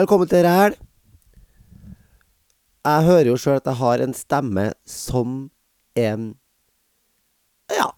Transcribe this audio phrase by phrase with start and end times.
[0.00, 0.74] Velkommen til Ræl.
[2.88, 5.50] Jeg hører jo sjøl at jeg har en stemme som
[5.92, 6.22] en
[7.68, 7.90] Ja,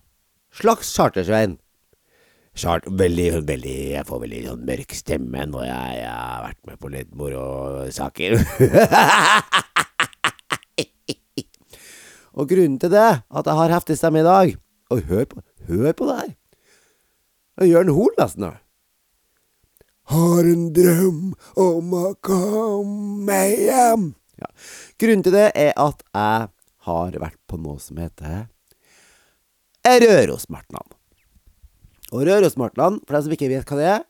[0.51, 1.61] slags chartersvein.
[2.59, 6.81] Chart, veldig, veldig Jeg får veldig sånn mørk stemme når jeg, jeg har vært med
[6.83, 8.35] på litt morosaker.
[12.35, 14.59] og grunnen til det, at jeg har heftig stemme i dag
[14.91, 16.35] Og hør på, hør på det her.
[17.63, 18.51] Er Jørn Hoel nesten.
[18.51, 18.59] da.
[20.13, 21.21] Har en drøm
[21.57, 24.11] om å komme hjem.
[24.37, 24.51] Ja.
[25.01, 26.51] Grunnen til det er at jeg
[26.85, 28.45] har vært på noe som heter
[29.83, 30.85] Rørosmartnan.
[32.13, 34.05] Og Rørosmartnan, for deg som ikke vet hva det er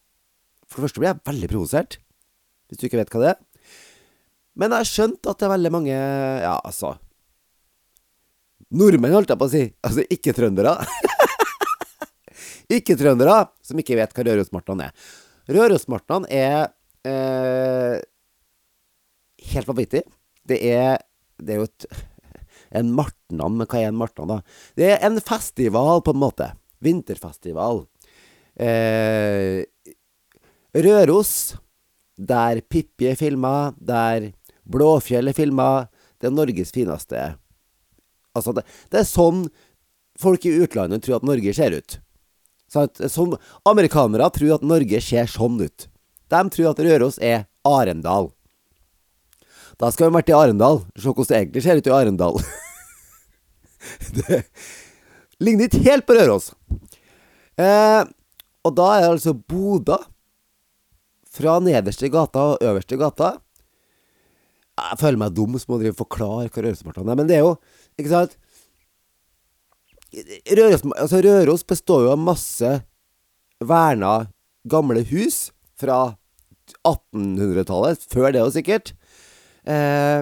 [0.66, 1.98] For det første blir jeg veldig provosert
[2.72, 3.40] hvis du ikke vet hva det er.
[4.56, 6.96] Men jeg har skjønt at det er veldig mange Ja, altså
[8.72, 9.66] Nordmenn, holdt jeg på å si.
[9.84, 10.78] Altså ikke trøndere.
[12.80, 14.94] ikke trøndere som ikke vet hva Rørosmartnan er.
[15.50, 16.70] Rørosmartnan er
[17.08, 17.98] eh,
[19.52, 20.04] helt vanvittig.
[20.48, 21.00] Det er,
[21.42, 21.86] det er jo et,
[22.78, 24.38] en martnan, men hva er en martnan, da?
[24.78, 26.52] Det er en festival, på en måte.
[26.82, 27.84] Vinterfestival.
[28.58, 29.64] Eh,
[30.72, 31.56] Røros,
[32.16, 34.30] der Pippi er filma, der
[34.68, 35.88] Blåfjell er filma.
[36.20, 37.18] Det er Norges fineste
[38.32, 39.42] Altså, det, det er sånn
[40.22, 41.98] folk i utlandet tror at Norge ser ut.
[42.72, 43.00] Sant?
[43.12, 43.34] Sånn,
[43.68, 45.88] amerikanere tror at Norge ser sånn ut.
[46.32, 48.30] De tror at Røros er Arendal.
[49.80, 50.80] Da skal vi vært i Arendal.
[50.96, 52.40] Se hvordan det egentlig ser ut i Arendal.
[54.18, 54.40] det
[55.42, 56.52] ligner ikke helt på Røros.
[57.60, 58.02] Eh,
[58.62, 59.98] og da er det altså Boda.
[61.32, 63.34] Fra nederste gata og øverste gata.
[64.76, 67.56] Jeg føler meg dum som må drive forklare hva Rørosmartnan er, men det er jo
[68.00, 68.38] Ikke sant?
[70.12, 72.72] Røros, altså Røros består jo av masse
[73.62, 74.26] verna
[74.68, 75.46] gamle hus
[75.80, 76.14] fra
[76.86, 78.92] 1800-tallet, før det jo sikkert,
[79.64, 80.20] eh,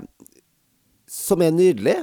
[1.10, 1.98] som er nydelig.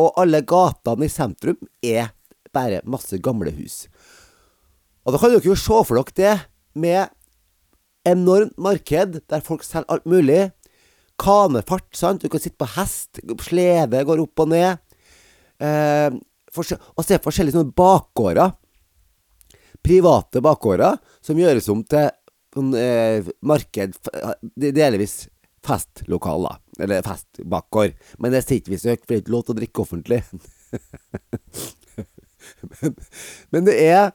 [0.00, 2.12] Og alle gatene i sentrum er
[2.54, 3.84] bare masse gamle hus.
[5.04, 6.34] Og da kan dere jo se for dere det
[6.78, 7.10] med
[8.08, 10.50] enormt marked der folk selger alt mulig.
[11.20, 12.22] Kanefart, sant.
[12.22, 13.20] Du kan sitte på hest.
[13.44, 14.80] Slede går opp og ned.
[15.60, 16.16] Eh,
[16.56, 18.54] og se forskjellige sånne bakgårder.
[19.84, 22.10] Private bakgårder som gjøres om til
[22.54, 23.96] sånn, eh, marked
[24.56, 25.22] Delvis
[25.64, 26.58] festlokaler.
[26.80, 27.96] Eller festbakgård.
[28.18, 30.20] Men det sitter vi så høyt, for det er ikke lov til å drikke offentlig.
[32.80, 32.98] men,
[33.52, 34.12] men det er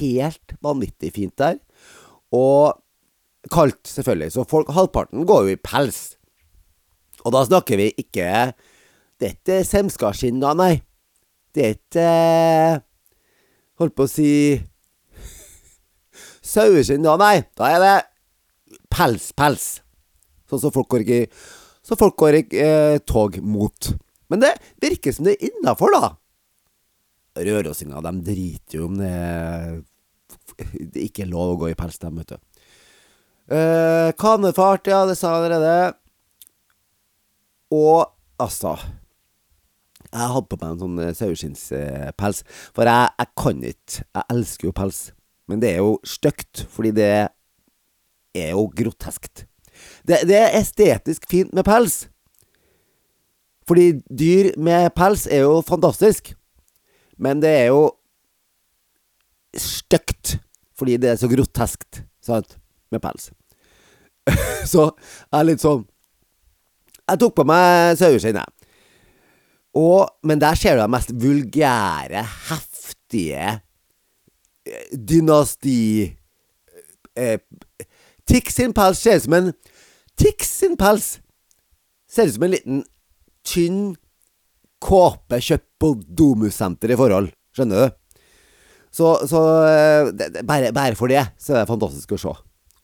[0.00, 1.60] helt vanvittig fint der.
[2.34, 2.80] Og
[3.52, 4.32] kaldt, selvfølgelig.
[4.34, 6.00] Så folk, halvparten går jo i pels.
[7.24, 8.52] Og da snakker vi ikke
[9.20, 10.80] Det er ikke semskaskinn, da, nei.
[11.52, 12.10] Det er ikke
[13.80, 14.30] Holdt på å si
[16.52, 17.42] Saueskinn, da, nei.
[17.56, 17.96] Da er det
[18.92, 19.66] pels, pels.
[20.48, 21.18] Sånn som folk går i
[21.84, 23.90] Så folk går i eh, tog mot.
[24.32, 26.12] Men det virker som det er innafor, da.
[27.40, 29.12] Rørosinger, de driter jo om det
[30.56, 32.64] Det er ikke lov å gå i pels, dem, vet du.
[33.52, 35.76] Eh, kanefart, ja, det sa jeg allerede.
[37.76, 38.08] Og
[38.40, 38.78] altså
[40.10, 42.42] Jeg hadde på meg en sånn eh, saueskinnspels.
[42.74, 45.00] For jeg, jeg kan ikke Jeg elsker jo pels.
[45.50, 47.10] Men det er jo stygt, fordi det
[48.38, 49.44] er jo groteskt.
[50.06, 52.04] Det, det er estetisk fint med pels.
[53.66, 56.32] Fordi dyr med pels er jo fantastisk.
[57.18, 57.82] Men det er jo
[59.58, 60.38] stygt.
[60.78, 62.56] Fordi det er så groteskt, sant,
[62.90, 63.30] med pels.
[64.72, 65.80] så jeg er litt sånn
[67.08, 68.59] Jeg tok på meg saueskinn, jeg.
[69.78, 73.60] Og, men der ser du de mest vulgære, heftige
[74.92, 76.10] dynasti
[77.16, 77.38] eh,
[78.28, 79.48] Tix sin pels ser ut som en
[80.20, 81.16] Tix sin pels
[82.10, 82.82] ser ut som en liten
[83.46, 83.80] tynn
[84.80, 87.28] kåpe kjøpt på Domus-senter i forhold.
[87.56, 87.96] Skjønner du?
[88.90, 89.40] Så, så
[90.16, 92.32] det, det, bare, bare, for det så er det fantastisk å se.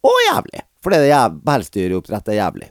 [0.06, 0.62] Og jævlig.
[0.84, 2.68] For det er pelsdyroppdrett er jævlig.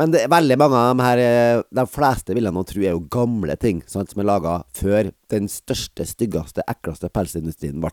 [0.00, 3.02] Men det, veldig mange av de her De fleste vil jeg nå tro er jo
[3.12, 7.92] gamle ting sant, som er laga før den største, styggeste, ekleste pelsindustrien ble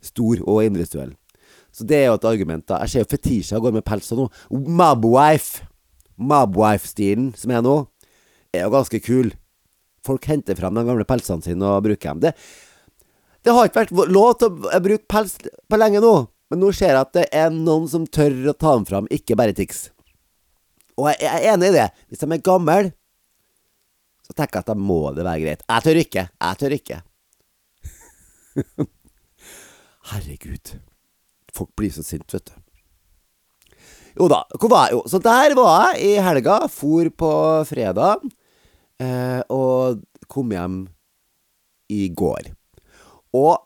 [0.00, 1.10] stor og industriell.
[1.74, 2.64] Så det er jo et argument.
[2.66, 4.30] da Jeg ser jo Fetisha går med pels og noe.
[4.50, 5.66] Mabwife.
[6.18, 7.76] Mabwife-stilen som er nå,
[8.54, 9.30] er jo ganske kul.
[10.06, 12.24] Folk henter fram de gamle pelsene sine og bruker dem.
[12.24, 12.32] Det,
[13.44, 16.14] det har ikke vært lov til å bruke pels på lenge nå,
[16.50, 19.36] men nå ser jeg at det er noen som tør å ta dem fram, ikke
[19.38, 19.90] bare Tix.
[20.98, 21.88] Og jeg er enig i det.
[22.10, 22.78] Hvis de er gamle,
[24.26, 25.62] så tenker jeg at da må det være greit.
[25.64, 26.24] Jeg tør ikke.
[26.28, 26.98] Jeg tør ikke.
[30.10, 30.74] Herregud.
[31.54, 32.56] Folk blir så sinte, vet du.
[34.18, 34.98] Jo da, hvor var jeg?
[34.98, 36.58] Jo, så der var jeg i helga.
[36.72, 37.32] For på
[37.68, 38.26] fredag.
[38.98, 40.78] Eh, og kom hjem
[41.94, 42.52] i går.
[43.38, 43.64] Og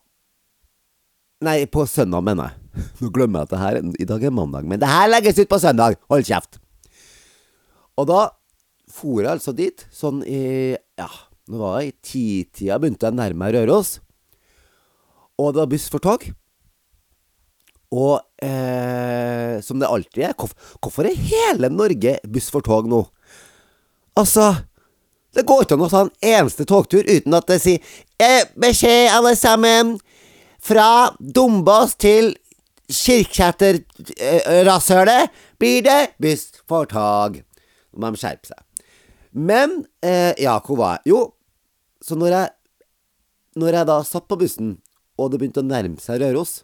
[1.43, 2.85] Nei, på søndag, mener jeg.
[3.03, 4.67] Nå glemmer jeg at det her i dag er mandag.
[4.71, 5.97] Men det her legges ut på søndag!
[6.13, 6.61] Hold kjeft!
[8.01, 8.21] Og da
[8.93, 11.09] for jeg altså dit, sånn i Ja,
[11.49, 13.91] nå var det i titida begynte jeg nærme meg Røros.
[15.41, 16.21] Og det var buss for tog.
[17.93, 20.35] Og eh, som det alltid er,
[20.81, 23.01] hvorfor er hele Norge buss for tog nå?
[24.17, 24.55] Altså
[25.33, 27.81] Det går ikke an å ta en eneste togtur uten at det sier
[28.21, 30.01] eh, Beskjed, alle sammen!
[30.63, 32.37] Fra Dombås til
[32.93, 35.29] Kirkseter-rasshølet
[35.59, 37.43] blir det buss for tog.
[37.93, 38.89] Nå må de skjerpe seg.
[39.33, 41.13] Men eh, Ja, hvor var jeg?
[41.13, 41.21] Jo,
[42.05, 42.51] så når jeg
[43.61, 44.79] Når jeg da satt på bussen,
[45.21, 46.63] og det begynte å nærme seg Røros,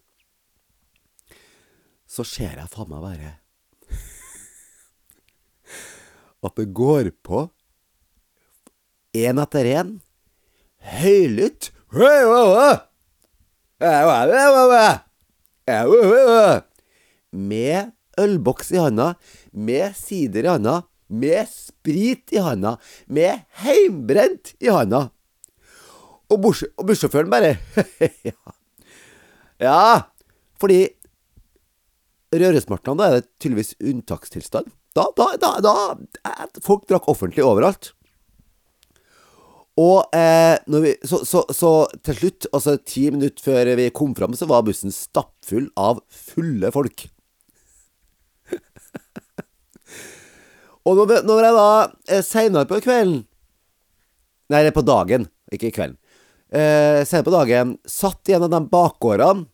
[2.08, 3.34] så ser jeg faen meg bare
[6.48, 7.48] At det går på
[9.18, 9.90] én etter én
[11.00, 11.72] høylytt
[17.32, 19.12] med ølboks i handa,
[19.52, 22.76] med sider i handa, med sprit i handa,
[23.06, 25.08] med heimbrent i handa.
[26.28, 27.56] Og, buss, og bussjåføren bare
[28.28, 28.36] ja.
[29.64, 29.82] ja,
[30.60, 30.82] fordi
[32.28, 34.68] Rørosmartnan, da er det tydeligvis unntakstilstand.
[34.96, 37.94] Da, da, da, da Folk drakk offentlig overalt.
[39.78, 41.70] Og eh, vi, så, så, så,
[42.04, 46.72] til slutt, altså ti minutter før vi kom fram, så var bussen stappfull av fulle
[46.74, 47.06] folk.
[50.88, 51.70] Og når, jeg da
[52.08, 53.24] eh, seinere på kvelden
[54.48, 55.98] Nei, på dagen, ikke i kvelden.
[56.48, 59.44] Eh, Senere på dagen satt i en av de bakgårdene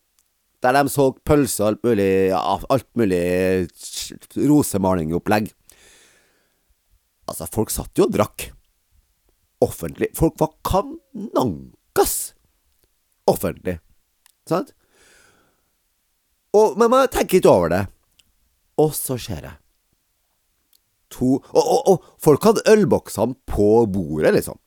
[0.62, 2.38] der de solgte pølser og alt mulig, ja,
[2.70, 3.25] alt mulig
[4.38, 5.50] rosemalingopplegg.
[7.26, 8.46] Altså, folk satt jo og drakk.
[9.66, 10.12] Offentlig.
[10.16, 12.14] Folk var kanankas
[13.28, 13.81] offentlig.
[14.48, 14.72] Sant?
[16.54, 17.84] Og, men man tenker ikke over det.
[18.81, 19.63] Og så ser jeg
[21.14, 24.58] to Og, og, og folk hadde ølboksene på bordet, liksom.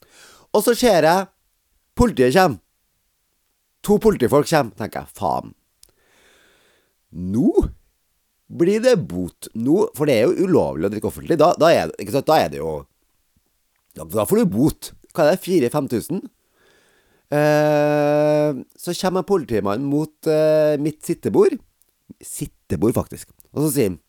[0.55, 1.27] Og så ser jeg
[1.97, 2.63] politiet kommer.
[3.85, 4.75] To politifolk kommer.
[4.79, 5.53] tenker jeg, faen.
[7.11, 7.51] Nå
[8.47, 9.49] blir det bot.
[9.55, 11.37] Nå, for det er jo ulovlig å drikke offentlig.
[11.39, 12.71] Da, da, er, det, da er det jo
[13.97, 14.91] da, da, får du bot.
[15.15, 15.43] Hva er det?
[15.45, 16.25] 4000-5000?
[17.37, 21.57] Eh, så kommer politimannen mot eh, mitt sittebord.
[22.23, 23.33] Sittebord, faktisk.
[23.51, 23.99] Og så sier han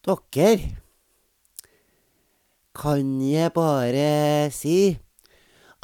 [0.00, 0.54] Dere,
[2.80, 4.94] kan jeg bare si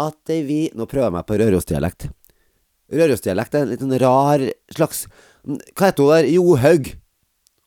[0.00, 2.06] at vi Nå prøver jeg meg på rørosdialekt.
[2.96, 5.04] Rørosdialekt er en litt sånn rar slags
[5.44, 6.30] Hva heter hun der?
[6.32, 6.90] Johaug.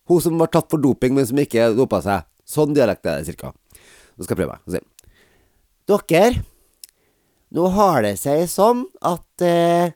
[0.09, 2.25] Hun som var tatt for doping, men som ikke dopa seg.
[2.49, 3.53] Sånn dialekt er det cirka.
[4.17, 4.87] Nå skal jeg prøve meg.
[5.89, 6.41] Dere,
[7.53, 9.93] nå har det seg sånn at eh,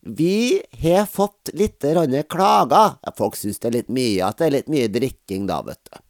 [0.00, 1.84] vi har fått litt
[2.28, 2.96] klager.
[3.16, 6.00] Folk syns det er litt mye, at det er litt mye drikking da, vet du.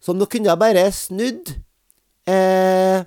[0.00, 1.52] Så nå kunne jeg bare snudd
[2.28, 3.04] eh,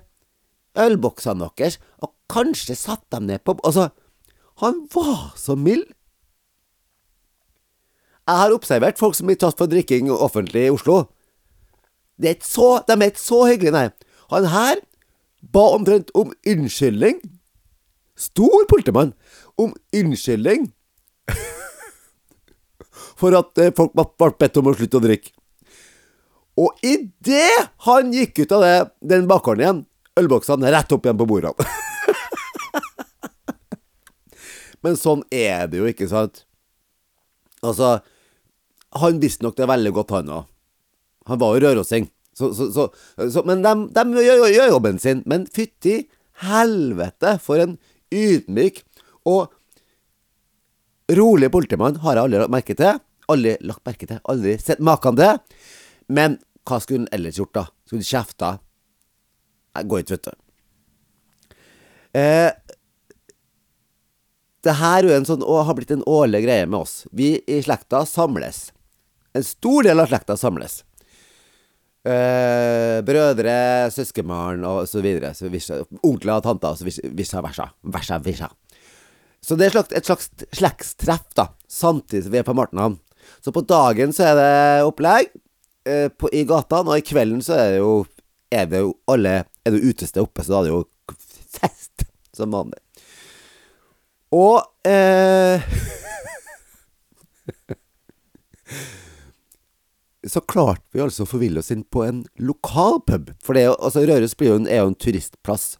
[0.78, 3.90] ølboksene deres, og kanskje satt dem ned på Altså,
[4.62, 5.86] han var så mild.
[8.24, 11.04] Jeg har observert folk som blir tatt for drikking offentlig i Oslo.
[12.16, 13.88] Det er ikke så, de er ikke så hyggelige, nei.
[14.30, 14.80] Han her
[15.52, 17.18] ba omtrent om unnskyldning.
[18.16, 19.12] Stor politimann.
[19.60, 20.68] Om unnskyldning
[23.18, 25.32] for at eh, folk ble bedt om å slutte å drikke.
[26.60, 28.74] Og idet han gikk ut av det,
[29.14, 29.80] den bakgården igjen,
[30.20, 31.66] ølboksene rett opp igjen på bordene.
[34.84, 36.44] Men sånn er det jo, ikke sant?
[37.64, 37.96] Altså,
[39.00, 40.50] han visste nok det veldig godt, han òg.
[41.30, 42.10] Han var jo rørosing.
[42.36, 45.22] Så, så, så, men de, de gjør, gjør, jobben sin.
[45.30, 46.02] Men fytti
[46.42, 47.78] helvete, for en
[48.12, 48.82] ydmyk
[49.28, 53.00] og rolig politimann har jeg aldri lagt merke til.
[53.32, 55.40] Aldri lagt merke til, aldri sett maken til.
[56.12, 57.66] Men hva skulle han ellers gjort, da?
[57.84, 58.54] Skulle han kjefta?
[59.74, 60.40] Jeg går ikke, vet du.
[62.14, 62.50] Eh,
[64.64, 67.02] det her er en sånn, har blitt en årlig greie med oss.
[67.12, 68.68] Vi i slekta samles.
[69.34, 70.82] En stor del av slekta samles.
[72.04, 73.56] Eh, brødre,
[73.92, 75.32] søskenbarn og så videre.
[76.04, 77.70] Onkler og tanter og så visja versa.
[77.82, 78.50] Versa, visja.
[79.44, 82.96] Så det er et slags slektstreff, da, samtidig som vi er på Martenhamn.
[83.44, 85.28] Så på dagen så er det opplegg
[85.88, 88.06] eh, på, i gatene, og i kvelden så er det jo
[88.54, 90.82] Er det jo alle Er det utested oppe, så da er det jo
[91.54, 91.98] fest
[92.34, 92.80] som vanlig.
[94.34, 94.58] Og
[94.88, 95.62] eh,
[100.32, 103.30] så klarte vi altså å forville oss inn på en lokal pub.
[103.44, 105.78] For det altså Røros er jo en turistplass.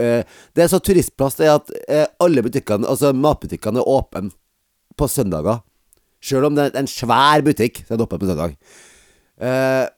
[0.00, 0.22] Eh,
[0.54, 4.30] det er så turistplass det er at eh, alle butikkene, altså matbutikkene, er åpne
[4.96, 5.60] på søndager.
[6.22, 8.56] Selv om det er en svær butikk, så er den åpen på søndag.
[9.42, 9.88] Eh,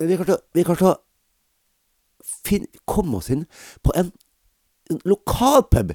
[0.00, 0.96] men vi klarte å- vi å
[2.44, 3.46] finne, komme oss inn
[3.82, 4.12] på en,
[5.06, 5.94] lokalpub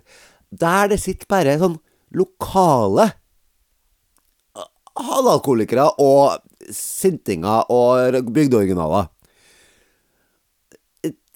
[0.51, 1.77] der det sitter bare sånn
[2.15, 3.11] lokale
[4.97, 6.39] halalkolikere og
[6.73, 9.09] sintinger og bygdeoriginaler.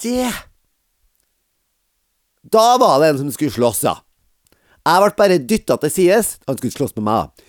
[0.01, 0.31] Det
[2.51, 3.95] Da var det en som skulle slåss, ja.
[4.81, 6.35] Jeg ble bare dytta til sides.
[6.49, 7.47] Han skulle slåss med meg.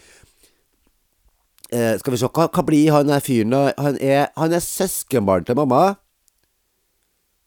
[1.73, 3.55] Eh, skal vi se, hva, hva blir han der fyren?
[3.81, 5.95] Han er, han er søskenbarn til mamma.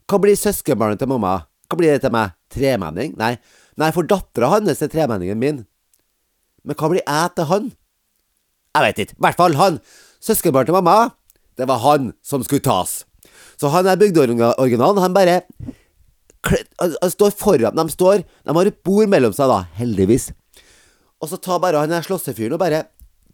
[0.09, 1.37] Hva blir søskenbarnet til mamma?
[1.69, 2.33] Hva blir det til meg?
[2.53, 3.13] Tremenning?
[3.19, 3.35] Nei,
[3.75, 5.63] Nei for dattera hans er tremenningen min.
[6.65, 7.71] Men hva blir jeg til han?
[8.75, 9.17] Jeg vet ikke.
[9.17, 9.79] I hvert fall han.
[10.23, 11.11] Søskenbarn til mamma.
[11.55, 13.03] Det var han som skulle tas.
[13.59, 15.03] Så han er bygdeoriginalen.
[15.03, 15.41] Han bare
[16.45, 19.63] står foran De står De har et bord mellom seg, da.
[19.79, 20.29] Heldigvis.
[21.21, 22.83] Og så tar bare han der slåssefyren og bare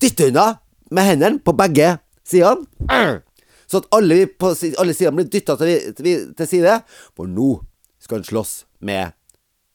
[0.01, 0.45] dytter unna
[0.91, 2.65] med hendene på begge sidene.
[3.71, 4.51] Så at alle, på,
[4.81, 5.93] alle sidene blir dytta til,
[6.35, 6.77] til side.
[7.15, 7.53] For nå
[8.01, 8.53] skal han slåss
[8.83, 9.13] med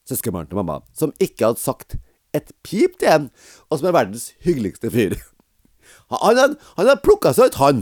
[0.06, 1.96] søskenbarnet til mamma, som ikke hadde sagt
[2.36, 3.28] et pip til ham,
[3.70, 5.16] og som er verdens hyggeligste fyr.
[6.06, 7.78] Han, han, han har plukka seg ut, han.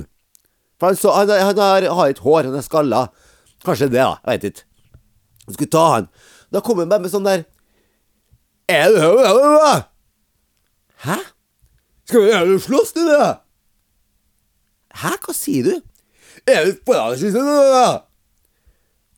[0.80, 3.00] For han, så, han, han har, har et hår, han er skalla.
[3.64, 4.14] Kanskje det, da.
[4.23, 4.64] Jeg veit ikke.
[5.45, 6.09] Han skulle ta han.
[6.53, 7.45] Da kom han bare med sånn der
[8.71, 9.83] Er er er
[11.05, 11.19] Hæ?
[12.09, 13.27] Skal vi gjøre slåss, du, da?
[14.95, 15.75] Hæ, hva sier du?
[16.49, 18.05] Er du meg?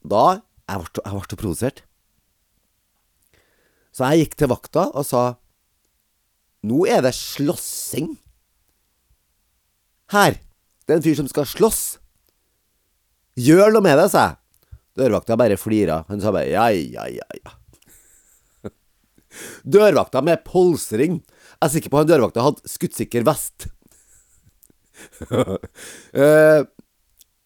[0.07, 0.25] Da
[0.67, 1.83] jeg ble, jeg ble provosert.
[3.95, 5.25] Så jeg gikk til vakta og sa
[6.67, 8.17] Nå er det slåssing.
[10.11, 10.41] Her.
[10.87, 11.83] Det er en fyr som skal slåss.
[13.39, 14.37] Gjør noe med det, sa jeg.
[14.97, 16.01] Dørvakta bare flira.
[16.09, 18.71] Han sa bare ja, ja, ja, ja.
[19.77, 21.21] Dørvakta med polsring.
[21.57, 23.69] Jeg er sikker på han dørvakta hadde skuddsikker vest.
[26.17, 26.63] Eh,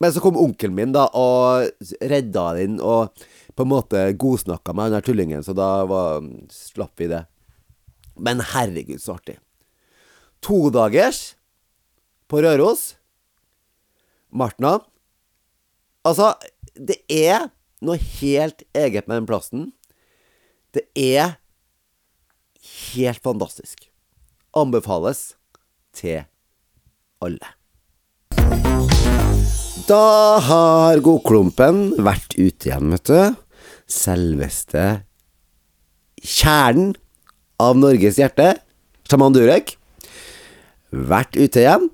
[0.00, 1.66] Men så kom onkelen min da og
[1.98, 3.10] redda den og
[3.58, 6.22] på en måte godsnakka med han der tullingen, så da var,
[6.54, 7.24] slapp vi det.
[8.16, 9.34] Men herregud, så artig.
[10.40, 11.34] Todagers
[12.30, 12.94] på Røros.
[14.30, 14.78] Martna.
[16.06, 16.30] Altså,
[16.74, 17.48] det er
[17.84, 19.70] noe helt eget med den plassen.
[20.74, 21.38] Det er
[22.94, 23.88] helt fantastisk.
[24.56, 25.34] Anbefales
[25.96, 26.24] til
[27.22, 27.54] alle.
[29.90, 33.38] Da har Godklumpen vært ute igjen, vet du.
[33.90, 34.84] Selveste
[36.20, 36.92] kjernen
[37.60, 38.52] av Norges hjerte,
[39.08, 39.74] sjaman Durek.
[40.90, 41.88] Vært ute igjen.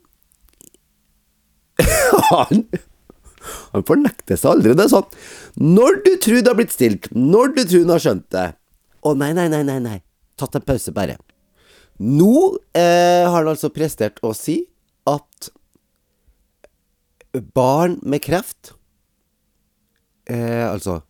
[2.30, 2.66] han
[3.76, 4.74] han fornekter seg aldri.
[4.76, 8.04] Det er sånn Når du tror det har blitt stilt, når du tror han har
[8.06, 8.46] skjønt det
[9.06, 9.98] Å, nei, nei, nei, nei, nei.
[10.36, 11.16] Tatt en pause, bare.
[12.02, 12.32] Nå
[12.76, 14.64] eh, har han altså prestert å si
[15.08, 15.50] at
[17.56, 18.72] barn med kreft
[20.32, 21.02] eh, Altså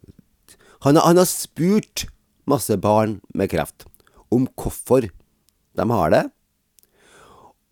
[0.85, 2.07] han, han har spurt
[2.47, 3.87] masse barn med kreft
[4.35, 5.09] om hvorfor
[5.77, 6.23] de har det.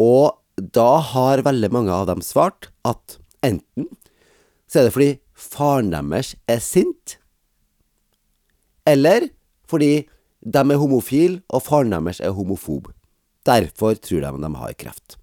[0.02, 0.34] Og
[0.74, 3.88] da har veldig mange av dem svart at enten
[4.74, 7.18] så er det fordi faren deres er sint,
[8.90, 9.28] eller
[9.70, 10.08] fordi
[10.42, 12.90] de er homofile og faren deres er homofob.
[13.46, 15.16] Derfor tror de de har kreft.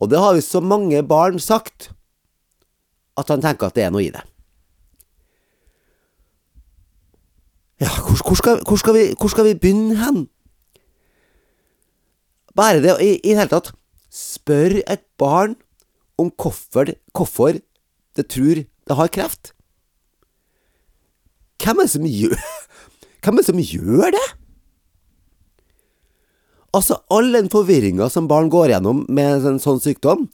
[0.00, 1.92] Og det har jo så mange barn sagt
[3.16, 4.24] at han tenker at det er noe i det.
[7.78, 10.26] Ja, hvor, hvor, skal, hvor, skal, vi, hvor skal vi begynne hen?
[12.56, 13.70] Bare det i, i det hele tatt
[14.10, 15.54] spørre et barn
[16.18, 17.62] om hvorfor, hvorfor
[18.16, 19.52] det tror har kreft.
[21.62, 22.40] Hvem er det som gjør
[23.22, 24.24] Hvem er det som gjør det?
[26.72, 30.26] Altså, all den forvirringa som barn går gjennom med en sånn sykdom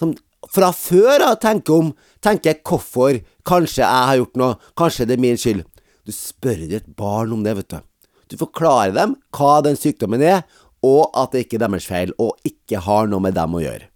[0.00, 0.14] som
[0.54, 1.92] Fra før av tenker om
[2.24, 5.62] Tenker hvorfor Kanskje jeg har gjort noe, kanskje det er min skyld.
[6.06, 7.78] Du spør et barn om det, vet du.
[8.30, 10.44] Du forklarer dem hva den sykdommen er,
[10.86, 13.88] og at det ikke er deres feil, og ikke har noe med dem å gjøre.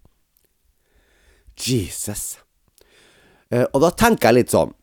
[1.55, 2.35] Jesus.
[3.55, 4.73] Eh, og da tenker jeg litt sånn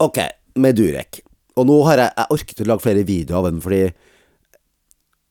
[0.00, 0.18] Ok,
[0.60, 1.22] med Durek.
[1.56, 3.86] Og nå har jeg Jeg orket å lage flere videoer av den, fordi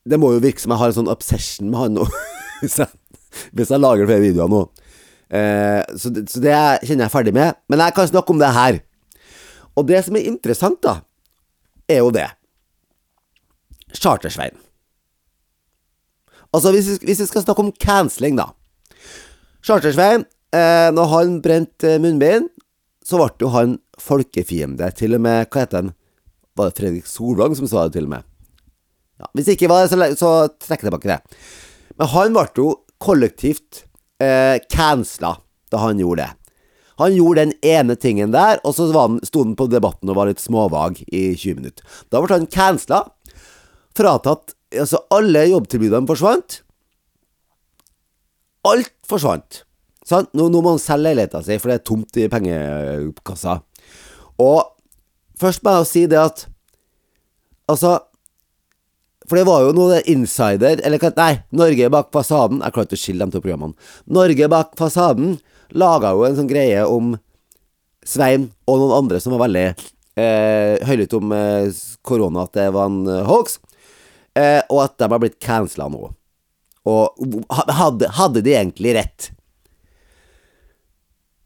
[0.06, 2.04] det må jo virke som jeg har en sånn obsession med han nå.
[2.60, 3.18] hvis, jeg,
[3.58, 4.60] hvis jeg lager flere videoer nå.
[5.34, 6.54] Eh, så, det, så det
[6.86, 7.58] kjenner jeg ferdig med.
[7.66, 8.78] Men jeg kan snakke om det her.
[9.74, 11.00] Og det som er interessant, da,
[11.90, 12.28] er jo det.
[13.98, 14.54] Chartersveien.
[16.54, 18.52] Altså, hvis vi, hvis vi skal snakke om cancelling, da.
[19.66, 20.22] Charter-Svein,
[20.56, 22.48] eh, når han brente munnbind,
[23.06, 24.88] så ble jo han folkefiende.
[24.96, 25.92] Til og med, hva heter han?
[26.56, 28.26] Var det Fredrik Solvang som sa det, til og med?
[29.20, 30.32] Ja, hvis ikke var det, så, så
[30.66, 31.20] trekk tilbake det.
[31.96, 32.70] Men han ble jo
[33.02, 33.84] kollektivt
[34.22, 35.36] eh, cancela
[35.72, 36.32] da han gjorde det.
[36.96, 40.30] Han gjorde den ene tingen der, og så han, sto han på debatten og var
[40.30, 41.84] litt småvag i 20 minutter.
[42.08, 43.04] Da ble han cancela.
[43.96, 46.56] Fratatt Altså, alle jobbtilbudene forsvant.
[48.66, 49.60] Alt forsvant.
[50.06, 50.28] Sånn?
[50.38, 53.58] Nå, nå, må han selge leiligheta si, for det er tomt i pengekassa.
[54.42, 54.60] Og
[55.40, 56.46] først må jeg si det at
[57.66, 57.94] Altså
[59.24, 63.00] For det var jo noe insider Eller nei, Norge bak fasaden Jeg klarer ikke å
[63.00, 63.88] skille de to programmene.
[64.06, 65.38] Norge bak fasaden
[65.74, 67.16] laga jo en sånn greie om
[68.06, 72.86] Svein og noen andre som var veldig eh, høylytte om eh, korona, at det var
[72.86, 73.58] en eh, hoax,
[74.38, 76.12] eh, og at de har blitt cancela nå.
[76.86, 79.32] Og hadde, hadde de egentlig rett?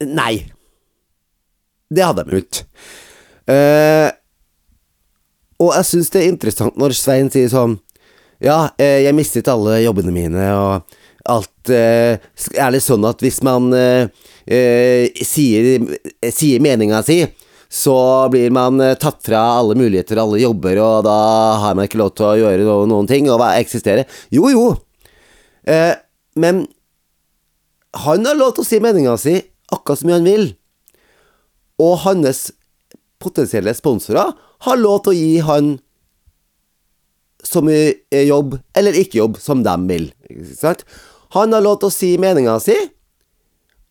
[0.06, 0.46] Nei.
[1.90, 2.64] Det hadde de ikke.
[3.50, 4.08] Uh,
[5.60, 7.72] og jeg syns det er interessant når Svein sier sånn
[8.38, 12.14] Ja, uh, jeg mistet alle jobbene mine, og alt uh,
[12.54, 13.72] Er det sånn at hvis man
[14.46, 15.82] sier,
[16.32, 17.18] sier meninga si,
[17.70, 17.96] så
[18.32, 21.18] blir man tatt fra alle muligheter, alle jobber, og da
[21.62, 24.08] har man ikke lov til å gjøre noen, noen ting og eksistere?
[24.34, 24.64] Jo, jo.
[26.40, 26.64] men
[28.06, 29.36] han har lov til å si meninga si
[29.74, 30.48] akkurat så mye han vil.
[31.80, 32.48] Og hans
[33.20, 34.34] potensielle sponsorer
[34.66, 35.76] har lov til å gi han
[37.44, 40.10] så mye jobb, eller ikke jobb, som de vil.
[41.36, 42.76] Han har lov til å si meninga si,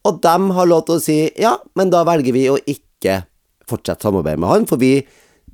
[0.08, 3.24] og de har lov til å si ja, men da velger vi å ikke
[3.70, 5.00] fortsette samarbeidet med han, for vi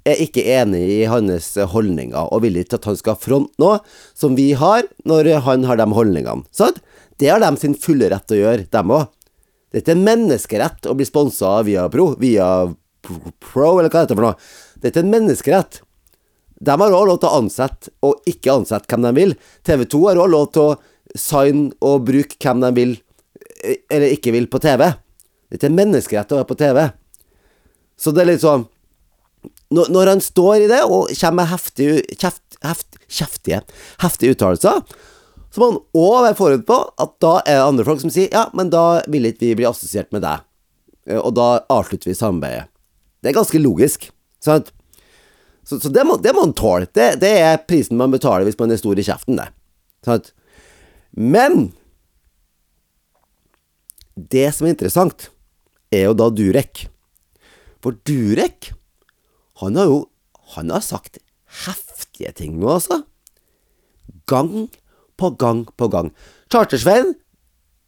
[0.05, 3.79] er ikke enig i hans holdninger, og vil ikke at han skal fronte noe
[4.13, 6.45] som vi har, når han har de holdningene.
[6.53, 6.83] Sant?
[7.17, 9.07] Det har de sin fulle rett til å gjøre, dem òg.
[9.75, 12.47] Det er en menneskerett å bli sponsa via Pro, via
[13.03, 14.37] Pro, eller hva det heter for noe.
[14.79, 15.81] Det er en menneskerett.
[16.65, 19.33] De har òg lov til å ansette og ikke ansette hvem de vil.
[19.67, 20.77] TV 2 har òg lov til å
[21.19, 22.95] signe og bruke hvem de vil
[23.65, 24.87] eller ikke vil på TV.
[25.51, 26.79] Det er en menneskerett å være på TV.
[27.99, 28.67] Så det er litt sånn
[29.75, 33.59] når han står i det og kommer med heftige, kjeft, heft, kjeftige,
[34.01, 34.81] heftige uttalelser,
[35.55, 38.33] så må han òg være forberedt på at da er det andre folk som sier
[38.35, 40.43] ja, men da vil ikke vi bli assosiert med deg.
[41.07, 42.67] Eh, og da avslutter vi samarbeidet.
[43.23, 44.09] Det er ganske logisk.
[44.43, 44.73] Sant?
[45.63, 46.89] Så, så det, må, det må han tåle.
[46.91, 49.47] Det, det, er prisen man betaler hvis man er stor i kjeften, det.
[50.05, 50.33] Sant?
[51.15, 51.69] Men
[54.15, 55.29] det som er interessant,
[55.95, 56.89] er jo da Durek.
[57.79, 58.73] For Durek,
[59.63, 60.03] han har jo
[60.55, 61.17] Han har sagt
[61.65, 62.99] heftige ting nå, altså.
[64.29, 64.67] Gang
[65.19, 66.11] på gang på gang.
[66.51, 67.13] Chartersveien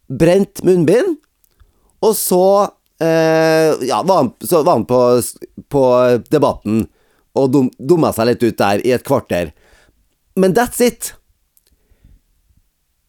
[0.08, 1.18] brent munnbind,
[2.00, 5.00] og så, eh, ja, var han, så var han på,
[5.68, 5.84] på
[6.30, 6.86] debatten
[7.38, 9.52] og dum, dumma seg litt ut der i et kvarter.
[10.38, 11.12] Men that's it.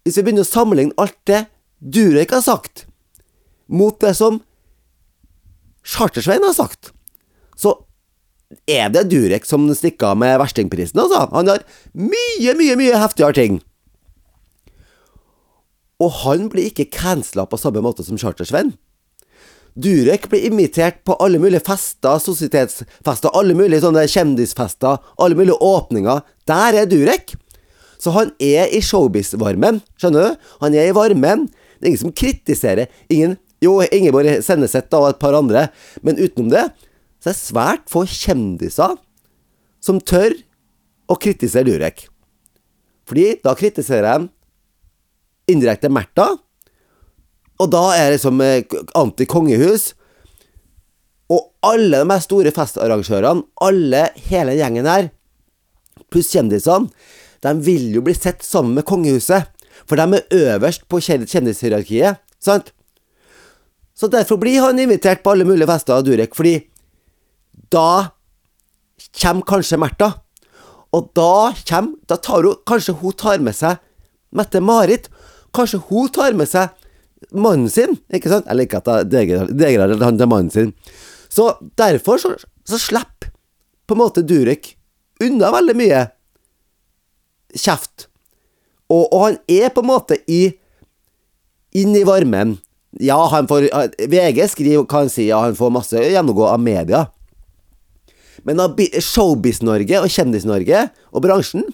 [0.03, 1.45] Hvis vi begynner å sammenligne alt det
[1.79, 2.87] Durek har sagt,
[3.69, 4.41] mot det som
[5.85, 6.91] Chartersveien har sagt,
[7.55, 7.75] så
[8.69, 11.27] er det Durek som stikker av med verstingprisen, altså.
[11.31, 13.59] Han har mye, mye, mye heftigere ting.
[15.99, 18.71] Og han blir ikke cancela på samme måte som Charter-Sven.
[19.79, 26.23] Durek blir invitert på alle mulige fester, sosietetsfester, alle mulige sånne kjendisfester, alle mulige åpninger.
[26.49, 27.35] Der er Durek!
[27.99, 30.49] Så han er i showbiz-varmen, skjønner du?
[30.63, 31.49] Han er i varmen.
[31.79, 32.91] Det er ingen som kritiserer.
[33.11, 35.65] Ingen Jo, Ingeborg Senneset og et par andre,
[35.99, 36.61] men utenom det,
[37.19, 38.93] så er det svært få kjendiser
[39.83, 40.31] som tør
[41.11, 42.05] å kritisere Durek.
[43.03, 44.29] Fordi da kritiserer de
[45.51, 46.31] indirekte Märtha.
[47.59, 49.93] Og da er det liksom eh, anti-kongehus.
[51.29, 55.09] Og alle de store festarrangørene, alle, hele gjengen her,
[56.09, 56.89] pluss kjendisene,
[57.43, 59.47] de vil jo bli sett sammen med kongehuset.
[59.87, 62.73] For de er øverst på kjendishierarkiet, sant?
[63.95, 66.55] Så derfor blir han invitert på alle mulige fester av Durek, fordi
[67.73, 68.15] da
[69.19, 70.13] kommer kanskje Märtha.
[70.95, 73.77] Og da kommer Da tar hun Kanskje hun tar med seg
[74.33, 75.09] Mette-Marit.
[75.55, 76.69] Kanskje hun tar med seg
[77.35, 78.47] mannen sin, ikke sant?
[78.47, 80.73] Jeg liker at jeg degraderer han til mannen sin.
[81.29, 82.33] Så derfor så,
[82.65, 83.33] så slipper
[83.89, 84.75] på en måte Durek
[85.23, 86.05] unna veldig mye
[87.57, 88.07] kjeft.
[88.89, 90.41] Og, og, han er på en måte i
[91.77, 92.57] inn i varmen.
[92.97, 93.67] Ja, han får
[94.09, 97.03] VG skriver hva han sier, ja, han får masse gjennomgå av media.
[98.47, 101.67] Men av Showbiz-Norge og Kjendis-Norge og bransjen,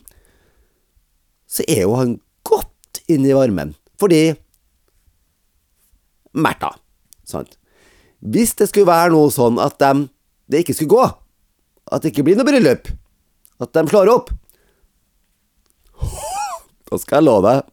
[1.47, 2.17] så er jo han
[3.11, 3.73] inn i varmen.
[4.01, 4.35] Fordi
[6.35, 6.73] Märtha.
[7.23, 7.55] Sant?
[8.19, 10.07] Hvis det skulle være noe sånn at de,
[10.51, 11.05] det ikke skulle gå,
[11.95, 12.89] at det ikke blir noe bryllup,
[13.61, 14.33] at de slår opp
[16.89, 17.69] Da skal jeg love deg,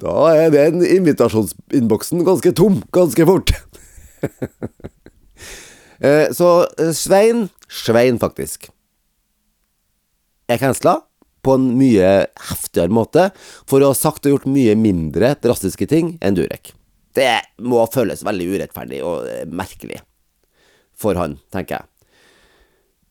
[0.00, 3.54] da er den invitasjonsinnboksen ganske tom ganske fort.
[6.00, 8.70] Eh, så eh, Svein, Svein faktisk,
[10.48, 10.94] er cancela
[11.44, 12.10] på en mye
[12.50, 13.30] heftigere måte
[13.68, 16.74] for å ha sagt og gjort mye mindre drastiske ting enn Durek.
[17.16, 20.00] Det må føles veldig urettferdig og eh, merkelig
[21.00, 21.86] for han, tenker jeg.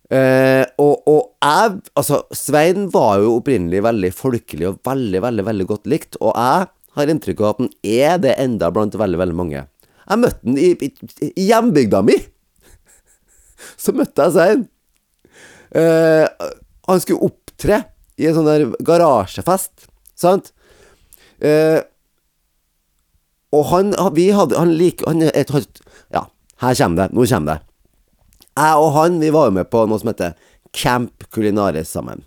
[0.09, 5.67] Eh, og, og, jeg Altså, Svein var jo opprinnelig veldig folkelig og veldig, veldig veldig
[5.69, 6.17] godt likt.
[6.21, 9.65] Og jeg har inntrykk av at han er det enda blant veldig, veldig mange.
[10.09, 12.17] Jeg møtte han i, i, i hjembygda mi!
[13.83, 14.67] Så møtte jeg Svein.
[15.77, 16.25] Eh,
[16.89, 17.83] han skulle opptre
[18.19, 19.87] i en sånn der garasjefest,
[20.19, 20.51] sant?
[21.39, 21.79] Eh,
[23.55, 26.25] og han Vi hadde Han liker han, Ja,
[26.59, 27.15] her kommer det.
[27.15, 27.61] Nå kommer det.
[28.59, 30.35] Jeg og han vi var jo med på noe som heter
[30.75, 32.25] Camp Culinaris sammen.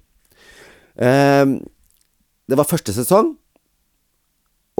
[0.96, 1.44] Eh,
[2.48, 3.34] det var første sesong,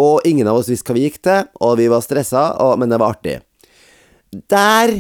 [0.01, 2.99] og ingen av oss visste hva vi gikk til, og vi var stressa, men det
[3.01, 3.37] var artig.
[4.51, 4.95] Der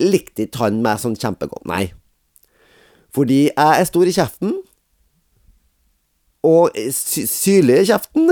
[0.00, 1.90] likte ikke han meg sånn kjempegodt, nei.
[3.14, 4.56] Fordi jeg er stor i kjeften,
[6.46, 8.30] og sy syrlig i kjeften.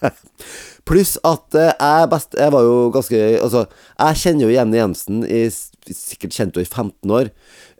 [0.86, 3.64] Pluss at eh, jeg, best, jeg var jo ganske Altså,
[3.98, 7.32] jeg kjenner jo Jenny Jensen i sikkert kjent henne i 15 år,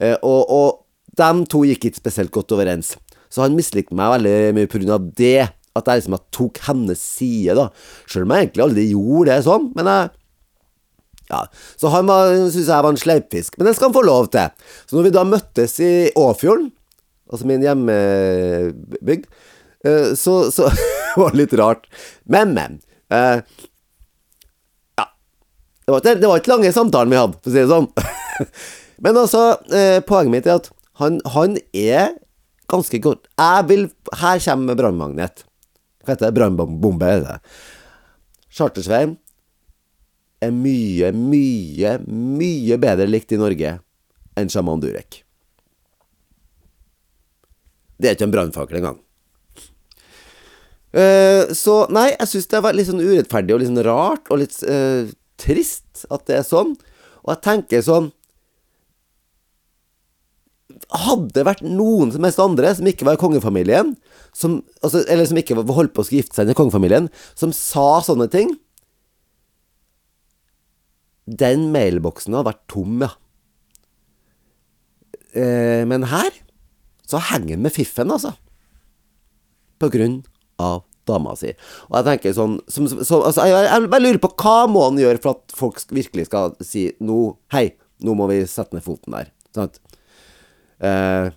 [0.03, 2.97] eh, og, og de to gikk ikke spesielt godt overens.
[3.33, 4.99] Så han mislikte meg veldig mye pga.
[5.17, 5.49] det.
[5.77, 7.67] At jeg liksom tok hennes side, da.
[8.09, 9.67] Sjøl om jeg egentlig aldri gjorde det sånn.
[9.77, 10.13] Men jeg
[11.31, 11.43] ja,
[11.77, 13.57] Så han syntes jeg var en sleipfisk.
[13.59, 14.53] Men det skal han få lov til.
[14.87, 16.71] Så når vi da møttes i Åfjorden,
[17.31, 19.27] altså min hjemmebygd,
[20.19, 20.71] så, så,
[21.17, 21.89] det var det litt rart.
[22.25, 22.79] Men, men.
[23.11, 23.41] Eh,
[24.99, 25.07] ja.
[25.85, 27.91] Det var, ikke, det var ikke lange samtalen vi hadde, for å si det sånn.
[29.05, 29.43] Men altså,
[29.77, 32.15] eh, poenget mitt er at han, han er
[32.73, 33.83] ganske godt Jeg vil
[34.23, 35.45] Her kommer brannmagnet.
[36.05, 36.37] Hva heter det?
[36.39, 37.37] Brannbombe, er det.
[38.57, 39.19] Chartersveien
[40.45, 43.79] er mye, mye, mye bedre likt i Norge
[44.37, 45.23] enn sjaman Durek.
[47.97, 48.99] Det er ikke en brannfakkel engang.
[50.97, 54.41] Uh, så nei, jeg syns det var litt sånn urettferdig og litt sånn rart og
[54.41, 55.09] litt uh,
[55.41, 56.77] trist at det er sånn.
[57.25, 58.13] Og jeg tenker sånn
[60.93, 63.95] Hadde det vært noen som helst andre som ikke var i kongefamilien,
[64.37, 68.29] som, altså, eller som ikke holdt på å gifte seg i kongefamilien, som sa sånne
[68.31, 68.53] ting
[71.27, 73.13] Den mailboksen hadde vært tom, ja.
[75.37, 76.33] Uh, men her
[77.07, 78.33] så henger den med fiffen, altså.
[79.83, 80.23] På grunn
[80.63, 81.53] av dama si.
[81.91, 85.01] Og jeg tenker sånn som, som, altså, jeg, jeg, jeg, lurer på hva må han
[85.01, 87.69] gjøre for at folk virkelig skal si nå Hei,
[88.03, 89.31] nå må vi sette ned foten der.
[89.55, 89.79] Sant?
[90.83, 91.29] Eh,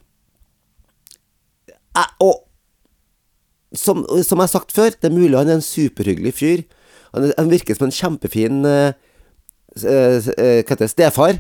[2.24, 2.46] og
[3.76, 6.66] som, som, jeg har sagt før, det er mulig han er en superhyggelig fyr.
[7.14, 8.98] Han, han virker som en kjempefin uh,
[9.78, 11.40] Hva heter det stefar.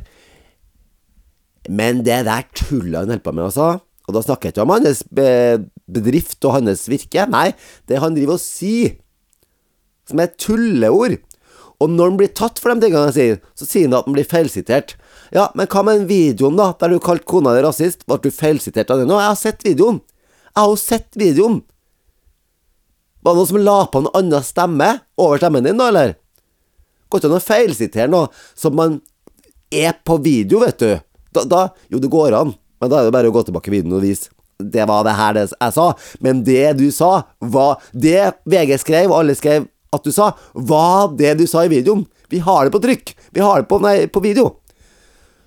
[1.69, 4.71] Men det der tullet han holder på med, altså Og da snakker jeg ikke om
[4.73, 7.27] hans bedrift og hans virke.
[7.29, 7.51] Nei,
[7.85, 8.95] det han driver og sier,
[10.09, 11.19] som er tulleord.
[11.79, 14.15] Og når han blir tatt for de tingene han sier, så sier han at han
[14.17, 14.95] blir feilsitert.
[15.31, 18.01] Ja, men hva med den videoen, da, der du kalte kona di rasist?
[18.09, 19.19] Ble du feilsitert av det nå?
[19.21, 20.01] Jeg har sett videoen.
[20.49, 21.61] Jeg har jo sett videoen.
[23.21, 24.89] Var det noen som la på en annen stemme
[25.21, 26.17] over stemmen din, da, eller?
[27.09, 28.99] Går ikke an å feilsitere noe som man
[29.73, 30.91] er på video, vet du.
[31.33, 33.79] Da, da Jo, det går an, men da er det bare å gå tilbake i
[33.79, 35.87] videoen og vise det var det her det jeg sa.
[36.19, 41.15] Men det du sa, var Det VG skrev, og alle skrev at du sa, var
[41.17, 42.03] det du sa i videoen.
[42.29, 43.15] Vi har det på trykk.
[43.33, 44.59] Vi har det på, nei, på video.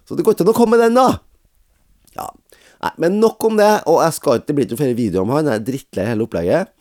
[0.08, 1.20] Så det går ikke an å komme med den, da.
[2.16, 2.26] Ja.
[2.82, 3.70] Nei, men nok om det.
[3.86, 5.52] Og jeg skal ikke, det blir ikke flere videoer om han.
[5.52, 6.72] Jeg er drittlei hele opplegget.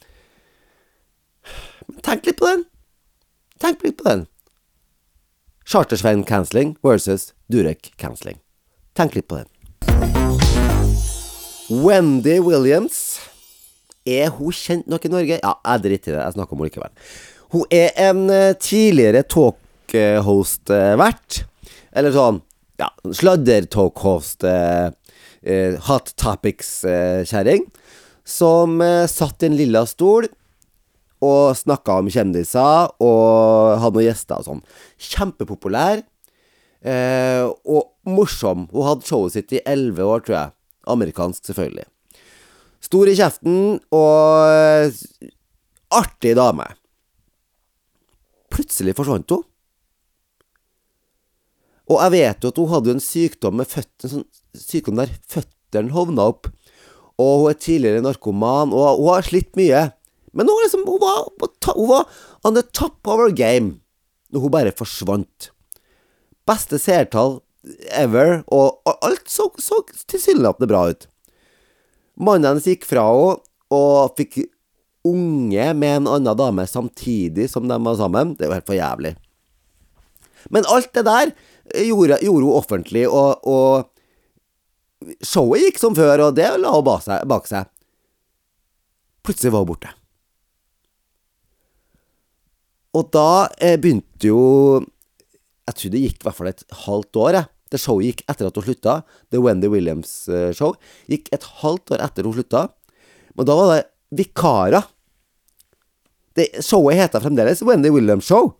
[1.91, 2.65] Men tenk litt på den.
[3.61, 4.25] Tenk litt på den.
[5.71, 8.35] Chartersveien cancelling versus Durek cancelling.
[8.91, 9.47] Tenk litt på det.
[11.71, 13.21] Wendy Williams.
[14.03, 15.37] Er hun kjent nok i Norge?
[15.39, 16.25] Ja, jeg driter i det.
[16.25, 16.91] Jeg snakker om henne likevel.
[17.55, 21.39] Hun er en uh, tidligere talkhost-vert.
[21.95, 22.43] Eller sånn
[22.81, 22.89] ja,
[23.21, 27.63] sladder-talkhost, uh, uh, hot topics-kjerring.
[28.27, 30.27] som satt i en lilla stol
[31.21, 34.63] og snakka om kjendiser og hadde noen gjester og sånn.
[35.11, 36.01] Kjempepopulær.
[36.81, 38.67] og morsom.
[38.71, 40.53] Hun hadde showet sitt i elleve år, tror jeg.
[40.89, 41.85] Amerikansk, selvfølgelig.
[42.81, 43.57] Stor i kjeften
[43.93, 44.97] og
[45.93, 46.65] artig dame.
[48.51, 49.45] plutselig forsvant hun.
[51.91, 55.93] Og jeg vet jo at hun hadde en sykdom med føttene, sånn sykdom der føttene
[55.95, 56.49] hovna opp.
[57.19, 59.89] Og hun er tidligere narkoman, og hun har slitt mye.
[60.31, 61.27] Men hun, liksom, hun, var,
[61.75, 62.11] hun var
[62.47, 63.79] on the top of her game
[64.31, 65.51] når hun bare forsvant.
[66.47, 67.41] Beste seertall
[67.93, 71.05] ever, og alt så, så tilsynelatende bra ut.
[72.21, 73.41] Mannen hennes gikk fra henne
[73.71, 74.41] og fikk
[75.07, 78.35] unge med en annen dame samtidig som de var sammen.
[78.35, 79.13] Det er jo helt for jævlig.
[80.49, 81.31] Men alt det der
[81.87, 86.85] gjorde, gjorde hun offentlig, og, og, showet gikk som før, og det la hun.
[87.29, 87.69] Bak seg.
[89.25, 89.93] Plutselig var hun borte.
[92.97, 94.41] Og da eh, begynte jo
[95.69, 97.49] Jeg tror det gikk i hvert fall et halvt år, jeg.
[97.71, 98.95] Det showet gikk etter at hun slutta.
[99.31, 100.51] The Wendy Williams eh.
[101.07, 102.65] Gikk et halvt år etter hun slutta.
[103.37, 103.85] Men da var det
[104.19, 104.89] vikarer.
[106.35, 108.51] Det, showet heter fremdeles Wendy Williams Show.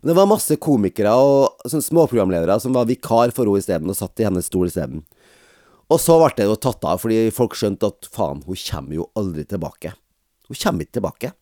[0.00, 3.96] Men det var masse komikere og sånn småprogramledere som var vikar for henne isteden, og
[3.96, 5.02] satt i hennes stol isteden.
[5.92, 9.08] Og så ble det jo tatt av, fordi folk skjønte at faen, hun kommer jo
[9.18, 9.94] aldri tilbake.
[10.48, 11.32] Hun kommer ikke tilbake.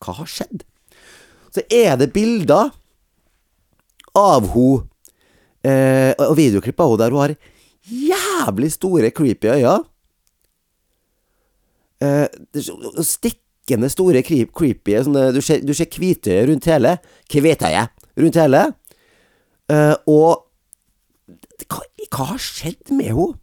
[0.00, 0.64] Hva har skjedd?
[1.50, 2.70] Så er det bilder
[4.16, 4.86] av hun
[5.66, 7.34] eh, og videoklipp av henne der hun har
[7.90, 9.78] jævlig store, creepy øyne.
[12.00, 12.26] Eh,
[13.04, 16.96] stikkende store, creepy sånne, Du ser, du ser hvitøyet rundt hele.
[17.30, 18.62] Hvitøyet rundt hele.
[19.70, 20.46] Eh, og
[21.70, 23.36] hva, hva har skjedd med henne?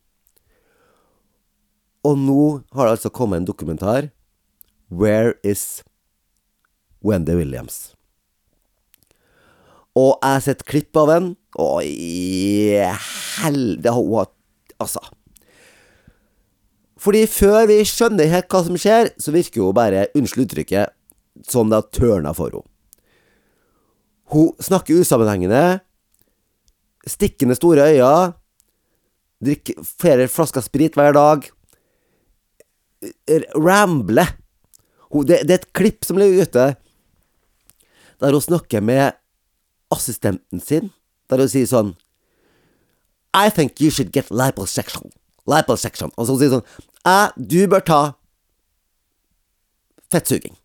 [2.07, 2.41] Og nå
[2.71, 4.09] har det altså kommet en dokumentar.
[4.87, 5.83] Where is
[7.03, 7.96] Wendy Williams?
[9.97, 12.77] Og jeg har sett klipp av den, og i
[13.41, 13.93] helde
[14.77, 15.01] Altså.
[17.01, 20.93] Fordi før vi skjønner helt hva som skjer, så virker hun bare, unnskyld uttrykket,
[21.49, 22.69] som det har tørna for henne.
[24.27, 25.79] Hun snakker usammenhengende,
[27.07, 28.33] stikkende store øyne,
[29.41, 31.47] drikker flere flasker sprit hver dag,
[33.55, 34.33] rambler.
[35.23, 36.65] Det, det er et klipp som ligger ute,
[38.19, 39.15] der hun snakker med
[39.93, 40.91] assistenten sin,
[41.29, 41.95] der hun sier sånn
[43.37, 45.11] I think you should get liposuction.
[45.47, 46.11] Liposuction.
[46.17, 48.01] Og så sier hun sånn Æ, Du bør ta
[50.11, 50.55] fettsuging.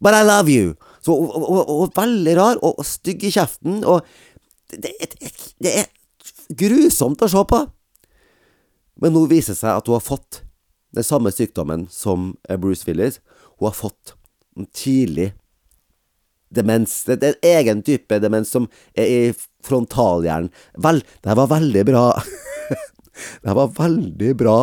[0.00, 0.74] But I love you.
[1.00, 4.02] Så, og, og, og, veldig rar, og, og stygg i kjeften, og
[4.74, 5.30] det, det,
[5.62, 7.60] det, er grusomt å se på.
[9.00, 10.42] Men nå viser det seg at hun har fått
[10.96, 13.20] den samme sykdommen som Bruce Willis.
[13.56, 14.16] Hun har fått
[14.56, 15.30] en tidlig
[16.54, 17.02] demens.
[17.06, 19.20] Det er en egen type demens som er i
[19.66, 20.50] frontalhjernen.
[20.82, 22.04] Vel, det her var veldig bra
[23.42, 24.56] Det her var veldig bra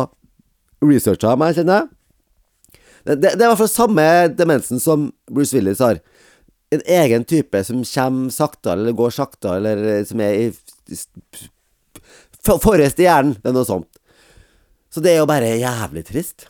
[0.84, 1.90] researcha av meg, kjenner jeg.
[3.04, 5.98] Det, det, er i hvert fall samme demensen som Bruce Willis har.
[6.72, 10.46] En egen type som kommer saktere, eller går saktere, eller som er i
[12.44, 13.36] forrest i hjernen.
[13.42, 13.90] Det noe sånt.
[14.94, 16.46] Så det er jo bare jævlig trist.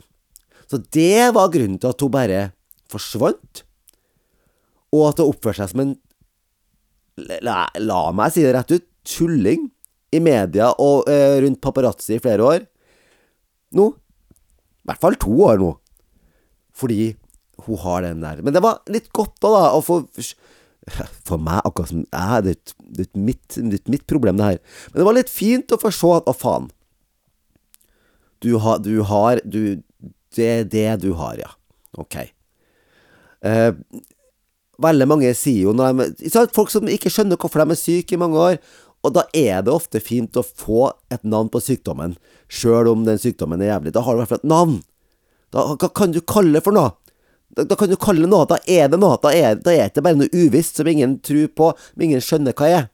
[0.69, 2.41] Så det var grunnen til at hun bare
[2.91, 3.64] forsvant
[4.95, 5.95] og at det oppfører seg som en
[7.45, 9.69] la, la, meg si det rett ut tulling
[10.15, 12.65] i media og eh, rundt paparazzi i flere år.
[13.75, 13.91] Nå.
[13.91, 15.71] I hvert fall to år nå.
[16.75, 17.15] Fordi
[17.65, 18.41] hun har den der.
[18.43, 20.03] Men det var litt godt da, da å få
[21.25, 24.59] For meg, akkurat som jeg, det, det, er mitt, det er mitt problem, det her.
[24.91, 26.67] Men det var litt fint å få se at Å, faen.
[28.43, 29.81] Du ha, du har du,
[30.35, 31.55] Det er det du har, ja.
[31.97, 32.19] Ok.
[33.45, 33.71] Eh,
[34.81, 38.19] Veldig mange sier jo når de, Folk som ikke skjønner hvorfor de er syke i
[38.19, 38.57] mange år.
[39.05, 42.15] Og da er det ofte fint å få et navn på sykdommen,
[42.49, 43.93] sjøl om den sykdommen er jævlig.
[43.93, 44.79] Da har du i hvert fall et navn.
[45.53, 46.95] Da, hva kan du kalle det for noe?
[47.55, 48.47] Da, da, kan du kalle det noe.
[48.49, 49.19] Da er det noe.
[49.21, 52.57] Da er, da er det bare noe uvisst som ingen tror på, som ingen skjønner
[52.57, 52.89] hva er.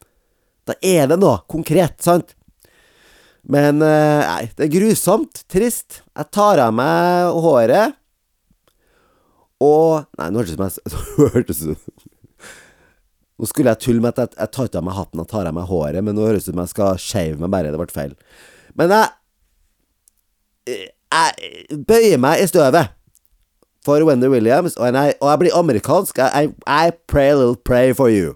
[0.68, 2.36] Da er det noe konkret, sant?
[3.42, 5.46] Men eh, nei, det er grusomt.
[5.50, 6.04] Trist.
[6.12, 7.98] Jeg tar av meg håret.
[9.62, 11.80] Og Nei, nå hørtes det ut som jeg
[13.42, 15.56] Nå skulle jeg tulle med at jeg, jeg tar av meg hatten og tar av
[15.58, 17.72] meg håret, men nå høres det ut som jeg skal shave meg bare.
[17.74, 18.12] Det ble feil.
[18.78, 22.94] Men jeg Jeg bøyer meg i støvet
[23.86, 26.22] for Wendy Williams, og jeg, og jeg blir amerikansk.
[26.22, 28.36] I, I pray a little pray for you.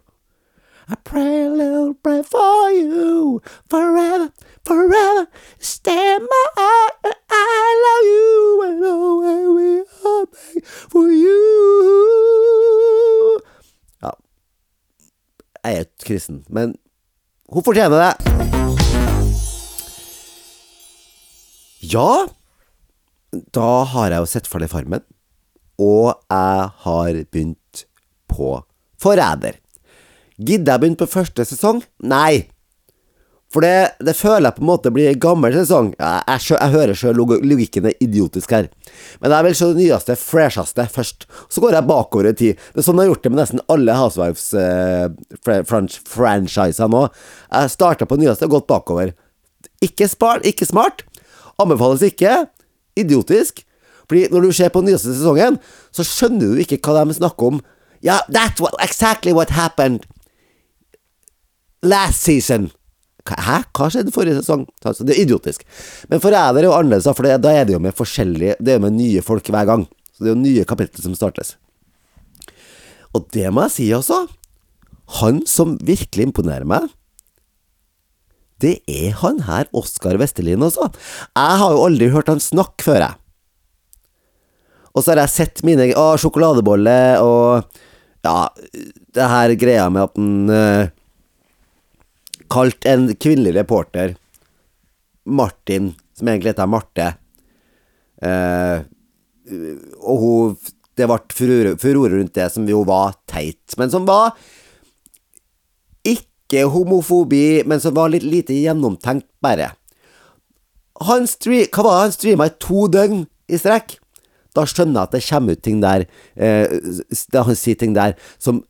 [0.89, 4.29] I pray a little pray for you forever,
[4.65, 5.27] forever.
[5.59, 6.93] Stand my heart,
[7.29, 9.69] I love you and always we
[10.11, 10.25] are
[10.89, 11.35] for you.
[14.03, 14.11] Ja.
[15.63, 16.75] Jeg er kristen, men
[17.49, 18.13] hun fortjener det.
[21.93, 22.25] Ja,
[23.53, 25.03] da har jeg jo sett ferdig Farmen,
[25.77, 27.85] og jeg har begynt
[28.31, 28.63] på
[29.01, 29.59] Forræder.
[30.39, 31.83] Gidder jeg begynne på første sesong?
[32.03, 32.54] Nei.
[33.55, 35.93] For det, det føler jeg på en måte blir en gammel sesong.
[35.95, 38.67] Jeg, jeg, jeg hører sjøl logikken er idiotisk her.
[39.21, 41.23] Men jeg vil se det nyeste, fresheste først.
[41.47, 42.59] Så går jeg bakover i tid.
[42.73, 47.07] Det er sånn jeg har gjort det med nesten alle Housewives-franchiser nå.
[47.47, 49.15] Jeg starta på nyeste og gått bakover.
[49.87, 51.07] Ikke, spart, ikke smart.
[51.55, 52.51] Anbefales ikke.
[52.99, 53.63] Idiotisk.
[54.09, 55.55] Fordi når du ser på nyeste sesongen,
[55.95, 57.63] så skjønner du ikke hva de snakker om.
[58.03, 60.03] Ja, that's what, exactly what happened
[61.85, 62.71] last season.
[63.25, 63.57] Hæ?
[63.73, 64.67] Hva skjedde forrige sesong?
[64.85, 65.63] Altså, det er idiotisk.
[66.11, 68.85] Men Forræder er jo annerledes, for da er det jo med forskjellige Det er jo
[68.85, 69.87] med nye folk hver gang.
[70.13, 71.55] Så det er jo nye kapitler som startes.
[73.15, 74.25] Og det må jeg si, altså.
[75.21, 76.87] Han som virkelig imponerer meg,
[78.63, 80.87] det er han her, Oskar Vestelin, også.
[81.35, 83.17] Jeg har jo aldri hørt han snakke før, jeg.
[84.95, 87.81] Og så har jeg sett mine Å, sjokoladebolle og
[88.25, 88.47] Ja,
[89.13, 90.93] det her greia med at han eh,
[92.51, 94.15] Kalt en kvinnelig reporter
[95.25, 97.07] Martin, som egentlig heter Marte.
[98.21, 98.83] Eh,
[100.01, 100.57] og hun
[100.95, 101.17] Det ble
[101.75, 104.31] furore rundt det som jo var teit, men som var
[106.07, 109.73] ikke homofobi, men som var litt lite gjennomtenkt, bare.
[111.03, 113.97] Han stream, Hva var han streama i to døgn i strekk?
[114.55, 116.05] Da skjønner jeg at det kommer ut ting der
[116.39, 116.77] eh,
[117.33, 118.63] Da han sier ting der som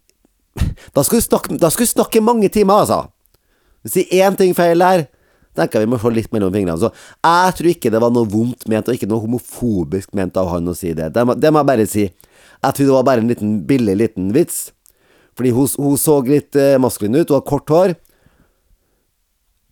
[0.95, 3.03] Da skulle du snakke, snakke i mange timer, altså.
[3.85, 5.05] Si én ting feil der,
[5.55, 6.77] tenker vi må få litt mellom fingrene.
[6.81, 10.49] Så jeg tror ikke det var noe vondt ment, og ikke noe homofobisk ment av
[10.51, 11.11] han å si det.
[11.15, 12.07] Det må, det må jeg bare si.
[12.09, 14.65] Jeg tror det var bare en liten billig liten vits.
[15.35, 17.95] Fordi hun, hun så litt eh, maskulin ut, hun har kort hår.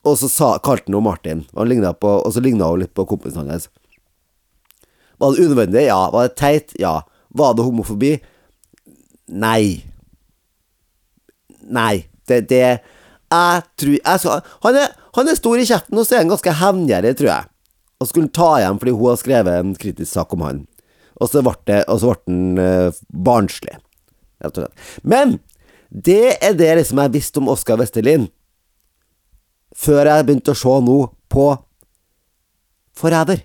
[0.04, 2.94] Og så sa, kalte han henne Martin, og, han på, og så ligna hun litt
[2.96, 3.70] på kompisen hans.
[5.22, 5.86] Var det unødvendig?
[5.88, 6.10] Ja.
[6.12, 6.74] Var det teit?
[6.80, 6.98] Ja.
[7.34, 8.18] Var det homofobi?
[9.32, 9.84] Nei.
[11.64, 12.04] Nei.
[12.28, 12.66] Det, det
[13.34, 16.34] Jeg tror jeg skal, han, er, han er stor i kjeften, og så er han
[16.34, 17.50] ganske hevngjerrig, tror jeg.
[18.02, 20.62] Og skulle ta igjen fordi hun har skrevet en kritisk sak om han.
[21.22, 23.78] Og så ble, han eh, barnslig.
[25.08, 25.38] Men
[25.90, 28.28] det er det liksom jeg visste om Oskar Westerlin
[29.74, 30.98] før jeg begynte å se nå
[31.34, 31.48] på
[32.94, 33.40] Forræder.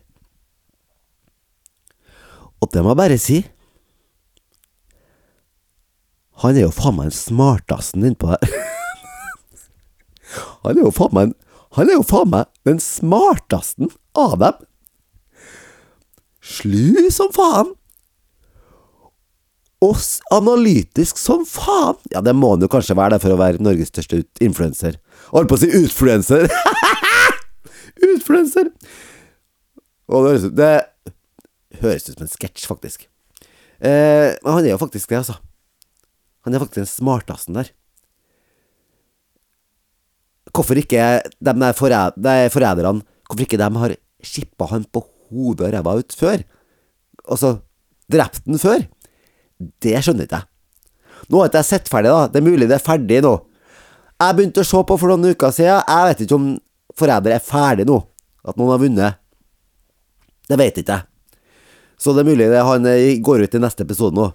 [2.60, 3.38] Og det må jeg bare si
[6.42, 8.52] Han er jo faen meg den smartasten innpå der.
[10.66, 11.34] Han er jo faen meg
[11.76, 14.62] Han er jo faen meg den smartasten av dem.
[16.40, 17.74] Slu som faen.
[19.84, 19.98] Og
[20.34, 21.98] analytisk som faen.
[22.10, 24.96] Ja, det må han jo kanskje være det for å være Norges største influenser.
[25.30, 26.48] Holdt på å si utfluenser.
[28.14, 28.72] utfluenser.
[30.08, 33.06] Og det høres ut Det høres ut som en sketsj, faktisk.
[33.78, 35.36] Eh, men han er jo faktisk det, altså.
[36.46, 37.70] Han er faktisk den smartasten der.
[40.54, 45.96] Hvorfor ikke de der forræderne Hvorfor ikke de har skippa han på hodet og ræva
[46.00, 46.42] ut før?
[47.28, 47.58] Altså
[48.10, 48.86] drept han før?
[49.82, 50.48] Det skjønner ikke jeg.
[51.28, 52.28] Nå har ikke jeg sett ferdig, da.
[52.32, 53.34] Det er mulig det er ferdig nå.
[54.18, 55.82] Jeg begynte å se på for noen uker siden.
[55.84, 56.48] Jeg vet ikke om
[56.98, 58.00] Forræder er ferdig nå.
[58.48, 59.18] At noen har vunnet.
[60.48, 61.06] Det vet ikke jeg.
[61.98, 64.30] Så det er mulig det han eh, går ut i neste episode nå.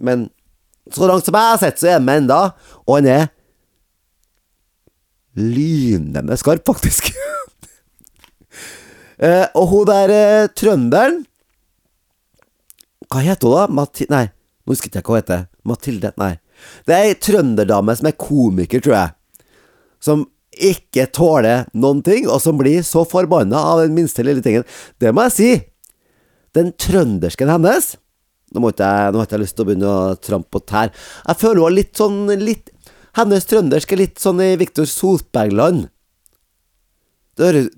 [0.00, 0.28] Men
[0.94, 2.38] så langt som jeg har sett, så er han med enda,
[2.86, 3.26] og han er
[5.38, 7.12] lynende skarp, faktisk.
[9.24, 11.22] eh, og hun der eh, trønderen
[13.08, 13.68] Hva heter hun, da?
[13.80, 15.46] Mati nei, nå husker jeg ikke hva hun heter.
[15.68, 16.12] Mathilde?
[16.20, 16.34] Nei.
[16.88, 19.14] Det er ei trønderdame som er komiker, tror jeg.
[20.04, 20.26] Som
[20.58, 24.66] ikke tåler noen ting, og som blir så forbanna av den minste lille tingen.
[24.98, 25.50] Det må jeg si.
[26.56, 27.94] Den trøndersken hennes
[28.48, 30.88] Nå jeg, nå har ikke jeg lyst til å begynne å trampe på tær.
[31.28, 32.70] Jeg føler hun har litt sånn litt,
[33.18, 35.88] Hennes trøndersk er litt sånn i Viktor Solbergland.
[37.38, 37.70] Det høres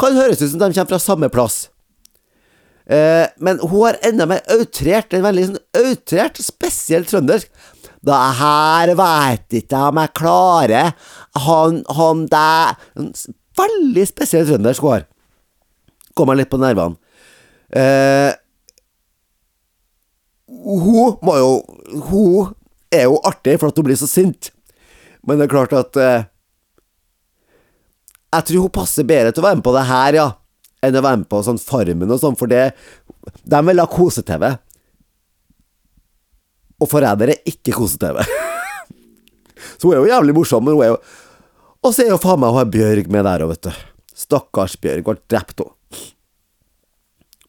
[0.00, 1.68] Kan høres ut som de kommer fra samme plass.
[2.90, 7.52] Eh, men hun har enda mer outrert, en veldig sånn outrert, spesiell trøndersk.
[8.02, 10.94] Det her veit ikke jeg om jeg klarer.
[11.46, 12.80] Han, han der
[13.52, 15.02] Veldig spesiell trøndersk hun har.
[16.16, 16.96] Går meg litt på nervene.
[17.68, 18.32] Eh,
[20.48, 21.52] hun må jo
[22.08, 22.50] Hun
[22.92, 24.50] er jo artig for at hun blir så sint.
[25.26, 26.28] Men det er klart at eh,
[28.32, 30.28] Jeg tror hun passer bedre til å være med på det her, ja,
[30.82, 32.72] enn å være med på sånn Farmen og sånn, for det
[33.44, 34.48] De vil ha kose-TV.
[36.82, 38.24] Og Forræder er ikke kose-TV.
[39.78, 40.98] så hun er jo jævlig morsom, men hun er jo
[41.82, 43.86] Og så er jo faen meg hun har Bjørg med der òg, vet du.
[44.22, 45.72] Stakkars Bjørg ble drept, hun.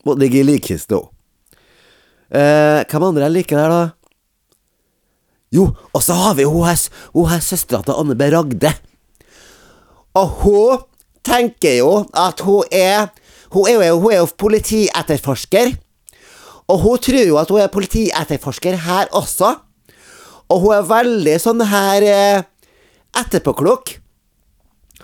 [0.04, 1.10] Må ligge i likkiste, hun.
[2.34, 4.03] Eh, hvem andre jeg liker der, da?
[5.54, 6.80] Jo, og så har vi hun her,
[7.30, 8.26] her søstera til Anne B.
[8.34, 8.74] Ragde.
[10.18, 10.86] Og hun
[11.26, 13.12] tenker jo at hun er
[13.54, 15.76] Hun er jo, hun er jo politietterforsker.
[16.74, 19.52] Og hun tror jo at hun er politietterforsker her også.
[20.50, 22.42] Og hun er veldig sånn her eh,
[23.22, 23.94] etterpåklok.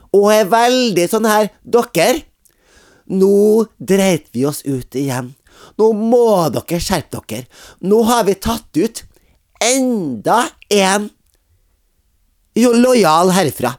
[0.09, 2.23] Og hun er veldig sånn her Dere,
[3.05, 5.35] nå dreit vi oss ut igjen.
[5.77, 7.45] Nå må dere skjerpe dere.
[7.85, 9.03] Nå har vi tatt ut
[9.63, 11.09] enda en
[12.55, 13.73] lojal herfra.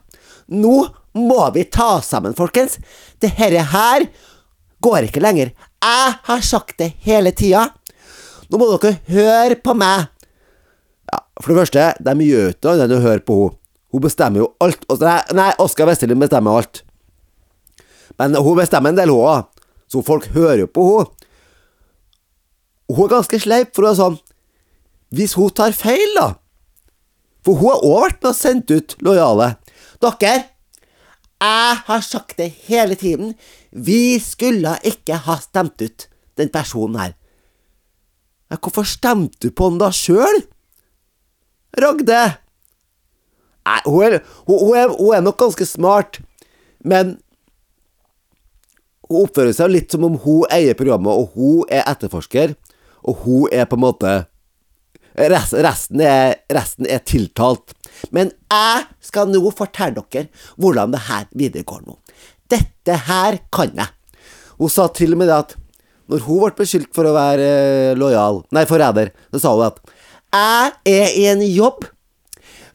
[0.51, 0.77] Nå
[1.13, 2.79] må vi ta oss sammen, folkens.
[3.21, 4.07] Dette her
[4.81, 5.53] går ikke lenger.
[5.81, 7.69] Jeg har sagt det hele tida.
[8.51, 10.09] Nå må dere høre på meg.
[11.11, 13.57] Ja, For det første, de gjør ikke noe annet enn å høre på henne.
[13.91, 14.85] Hun bestemmer jo alt.
[15.35, 16.85] Nei, Oskar Westerlin bestemmer alt.
[18.21, 19.49] Men hun bestemmer en del, hun òg.
[19.91, 21.11] Så folk hører jo på henne.
[22.91, 24.19] Hun er ganske sleip, for hun er sånn.
[25.11, 26.35] Hvis hun tar feil, da
[27.45, 29.55] For hun har òg vært med og sendt ut lojale.
[30.01, 30.33] Dere,
[31.41, 33.33] jeg har sagt det hele tiden.
[33.73, 36.05] Vi skulle ikke ha stemt ut
[36.37, 37.15] den personen her.
[38.51, 40.43] Ja, hvorfor stemte du på han da sjøl?
[41.81, 42.21] Ragde?
[43.71, 46.19] Nei, hun er, hun, hun, er, hun er nok ganske smart,
[46.83, 47.15] men
[49.07, 52.57] hun oppfører seg litt som om hun eier programmet, og hun er etterforsker,
[53.07, 54.15] og hun er på en måte
[55.21, 57.75] Resten er, resten er tiltalt.
[58.15, 61.99] Men jeg skal nå fortelle dere hvordan det her videregår nå.
[62.51, 63.91] Dette her kan jeg.
[64.61, 65.57] Hun sa til og med det at
[66.11, 69.79] når hun ble beskyldt for å være eh, lojal, nei, forræder, så sa hun at
[70.31, 71.87] jeg er i en jobb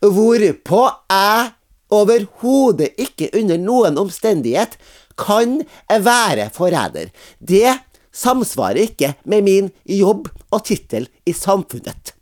[0.05, 0.81] hvorpå
[1.11, 1.51] jeg
[1.95, 4.75] overhodet ikke under noen omstendighet
[5.19, 7.11] kan være forræder.
[7.39, 7.71] Det
[8.15, 12.15] samsvarer ikke med min jobb og tittel i samfunnet.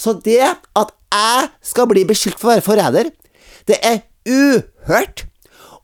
[0.00, 3.10] Så det at jeg skal bli beskyldt for å være forræder,
[3.68, 5.26] det er uhørt.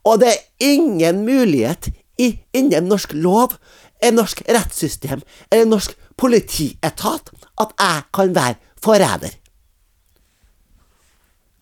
[0.07, 3.57] Og det er ingen mulighet i, innen norsk lov,
[4.01, 9.35] en norsk rettssystem eller norsk politietat at jeg kan være forræder.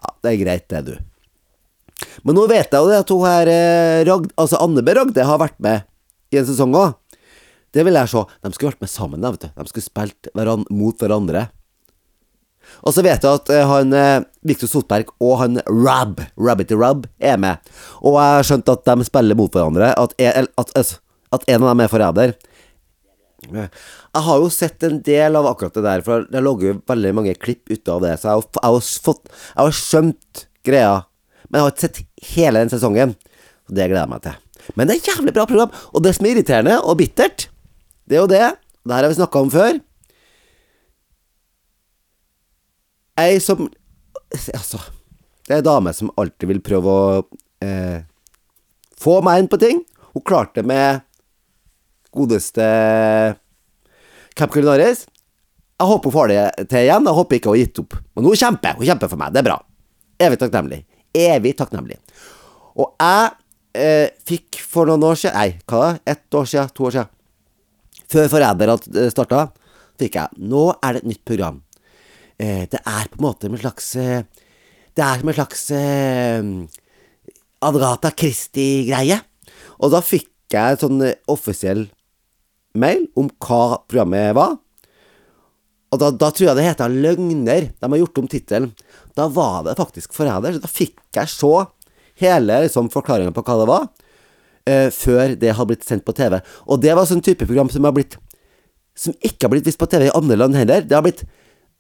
[0.03, 0.95] Ja, det er greit, det, du.
[2.27, 4.93] Men nå vet jeg jo at hun her eh, Ragd, altså Anne B.
[4.95, 5.87] Ragde har vært med
[6.33, 6.95] i en sesong òg.
[7.75, 8.23] Det vil jeg se.
[8.43, 9.49] De skulle vært med sammen, vet du.
[9.55, 11.47] De skulle spilt hverandre, mot hverandre.
[12.83, 17.07] Og så vet jeg at eh, han eh, Victor Sotberg og han Rab, Rabbity Rab,
[17.19, 17.71] er med.
[18.01, 19.93] Og jeg har skjønt at de spiller mot hverandre.
[19.95, 20.75] At, en, at,
[21.35, 22.35] at en av dem er forræder.
[23.45, 27.11] Jeg har jo sett en del av akkurat det der, for det logger jo veldig
[27.17, 28.15] mange klipp ut av det.
[28.19, 30.95] Så jeg har, jeg har, fått, jeg har skjønt greia.
[31.49, 33.15] Men jeg har ikke sett hele den sesongen.
[33.65, 34.41] Og det gleder jeg meg til.
[34.73, 35.73] Men det er et jævlig bra program.
[35.93, 37.49] Og det som er irriterende og bittert,
[38.09, 38.45] det er jo det.
[38.85, 39.77] Det her har vi snakka om før.
[43.19, 43.67] Ei som
[44.35, 44.79] Altså,
[45.47, 47.03] det er ei dame som alltid vil prøve å
[47.63, 48.01] eh,
[48.99, 49.77] få meg inn på ting.
[50.15, 51.03] Hun klarte det med
[52.15, 52.65] godeste
[54.35, 55.05] Camp Culinaris.
[55.75, 57.07] Jeg håper hun får det til igjen.
[57.07, 57.97] Jeg håper ikke hun har gitt opp.
[58.15, 58.77] Men hun kjemper.
[58.79, 59.33] Hun kjemper for meg.
[59.35, 59.57] Det er bra.
[60.25, 60.81] Evig takknemlig.
[61.15, 61.99] Evig takknemlig.
[62.75, 63.29] Og jeg
[63.79, 65.91] eh, fikk for noen år siden Nei, hva da?
[66.15, 66.71] Ett år siden?
[66.75, 67.13] To år siden?
[68.11, 68.75] Før Forræder
[69.11, 69.47] starta,
[69.99, 71.61] fikk jeg Nå er det et nytt program.
[72.41, 74.25] Eh, det er på en måte en slags eh,
[74.95, 76.49] Det er som en slags eh,
[77.65, 79.19] Adrata Christie-greie.
[79.79, 81.87] Og da fikk jeg en sånn offisiell
[82.77, 84.57] mail om hva programmet var.
[85.95, 87.69] Og da, da tror jeg det heter Løgner.
[87.79, 88.71] De har gjort om tittelen.
[89.15, 90.59] Da var det faktisk Forræder.
[90.59, 91.53] Da fikk jeg se
[92.21, 93.87] hele liksom, forklaringa på hva det var,
[94.69, 96.39] eh, før det hadde blitt sendt på TV.
[96.67, 98.19] Og det var sånn type program som har blitt
[98.95, 100.79] Som ikke har blitt vist på TV i andre land heller.
[100.79, 101.25] Det har blitt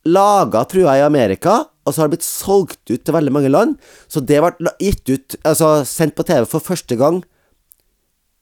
[0.05, 3.51] laga, tror jeg, i Amerika, og så har det blitt solgt ut til veldig mange
[3.51, 3.77] land.
[4.09, 7.21] Så det ble gitt ut, altså sendt på TV for første gang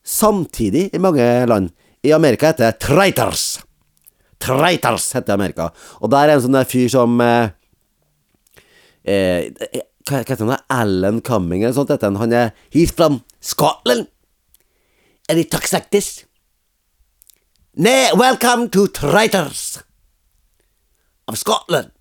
[0.03, 1.71] samtidig i mange land.
[2.03, 3.61] I Amerika heter det Traitors.
[4.39, 5.69] Traitors heter det Amerika.
[6.03, 7.53] Og der er en sånn der fyr som eh,
[9.07, 10.65] eh, Hva heter han?
[10.67, 12.03] Alan Cumming eller sånt.
[12.03, 14.09] Han er He's from Scotland.
[15.29, 16.25] And he talks like this.
[17.75, 19.79] Nei, welcome to Traitors
[21.33, 21.91] of Scotland.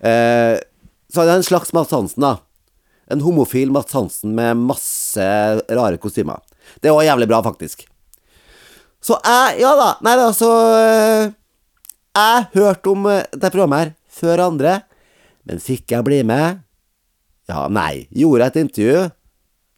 [0.00, 0.56] Eh,
[1.12, 2.38] så hadde jeg en slags Mads Hansen, da.
[3.10, 5.26] En homofil Mads Hansen med masse
[5.68, 6.40] rare kostymer.
[6.80, 7.86] Det var jævlig bra, faktisk.
[9.00, 9.90] Så jeg Ja da.
[10.04, 11.30] Nei da, så eh,
[12.16, 14.80] Jeg hørte om eh, det programmet her før andre,
[15.48, 16.60] men fikk jeg bli med?
[17.48, 18.06] Ja, nei.
[18.12, 19.04] Gjorde jeg et intervju?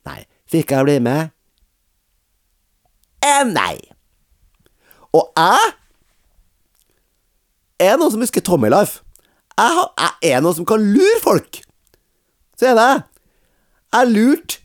[0.08, 0.18] Nei.
[0.50, 1.30] Fikk jeg bli med?
[3.22, 3.76] Eh, nei.
[5.14, 5.72] Og jeg
[7.84, 9.00] er noen som husker Tommy Life.
[9.58, 11.62] jeg, har, jeg er noen som kan lure folk.
[12.58, 12.90] Så er det
[13.92, 14.60] Jeg lurte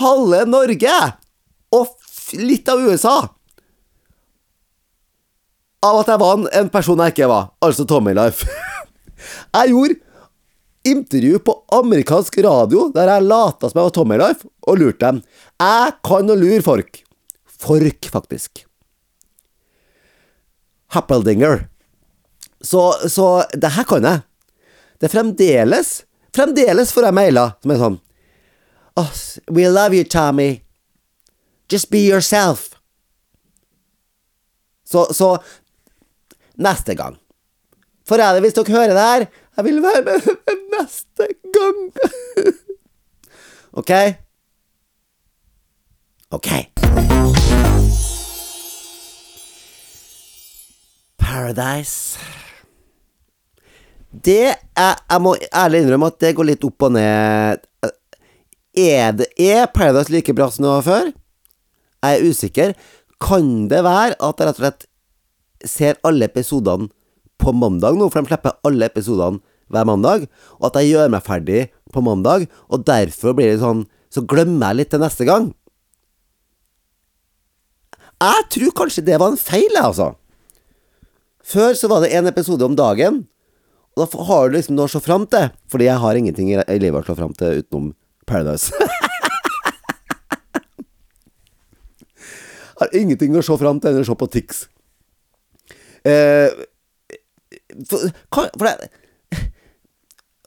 [0.00, 0.96] halve Norge
[1.74, 1.94] og
[2.38, 3.16] litt av USA
[5.80, 8.44] av at jeg var en person jeg ikke var, altså Tommy Life.
[9.56, 9.96] jeg gjorde
[10.90, 15.22] intervju på amerikansk radio der jeg lata som jeg var Tommy Life, og lurte dem.
[15.60, 17.02] Jeg kan å lure folk.
[17.60, 18.64] Folk, faktisk.
[20.94, 21.66] Happeldinger.
[22.60, 24.22] Så, så det her kan jeg.
[25.00, 26.02] Det er fremdeles
[26.36, 27.96] Fremdeles får jeg mailer som er sånn
[29.00, 29.14] oh,
[29.50, 30.60] We love you, Tommy.
[31.70, 32.68] Just be yourself.
[34.84, 35.36] Så, så
[36.58, 37.16] neste gang.
[38.06, 39.26] For jeg det hvis dere hører det her.
[39.56, 40.30] Jeg vil være med
[40.74, 41.80] neste gang.
[43.72, 43.92] OK?
[46.30, 46.50] OK.
[51.18, 52.18] Paradise
[54.10, 57.66] Det er Jeg må ærlig innrømme at det går litt opp og ned.
[58.74, 61.12] Er, det, er Paradise like bra som det var før?
[62.00, 62.74] Jeg er usikker.
[63.20, 64.86] Kan det være at jeg rett og slett
[65.68, 66.88] ser alle episodene
[67.40, 69.40] på mandag nå, for de slipper alle episodene
[69.70, 70.26] hver mandag,
[70.58, 71.60] og at jeg gjør meg ferdig
[71.94, 75.52] på mandag, og derfor blir det sånn Så glemmer jeg litt til neste gang.
[78.18, 80.08] Jeg tror kanskje det var en feil, jeg, altså.
[81.46, 83.20] Før så var det én episode om dagen,
[83.96, 86.78] og da har du liksom noe å se fram til, fordi jeg har ingenting i
[86.80, 87.86] livet å slå fram til utenom
[88.28, 88.70] Paradise.
[92.80, 94.64] har ingenting å se fram til enn å se på Tix.
[96.06, 96.48] Eh,
[97.90, 97.98] for,
[98.30, 98.74] for, det,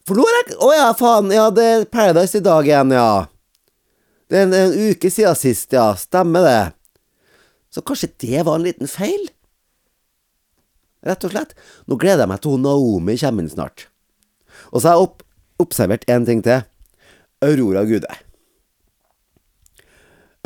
[0.07, 1.29] for nå er jeg Å ja, faen.
[1.33, 3.27] Ja, det er Paradise i dag igjen, ja.
[4.31, 5.91] Det er en, en uke siden sist, ja.
[5.99, 6.63] Stemmer det.
[7.73, 9.29] Så kanskje det var en liten feil?
[11.03, 11.55] Rett og slett.
[11.87, 13.87] Nå gleder jeg meg til Naomi kommer inn snart.
[14.71, 15.23] Og så har jeg opp,
[15.63, 16.63] observert én ting til.
[17.43, 18.19] Aurora Gude.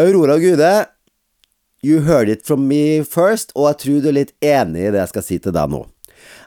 [0.01, 0.71] Aurora Gude
[1.85, 5.01] You heard it from me first, og jeg tror du er litt enig i det
[5.03, 5.83] jeg skal si til deg nå.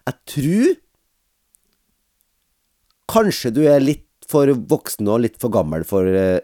[0.08, 0.72] Jeg tror
[3.11, 6.42] kanskje du er litt for voksen og litt for gammel for uh,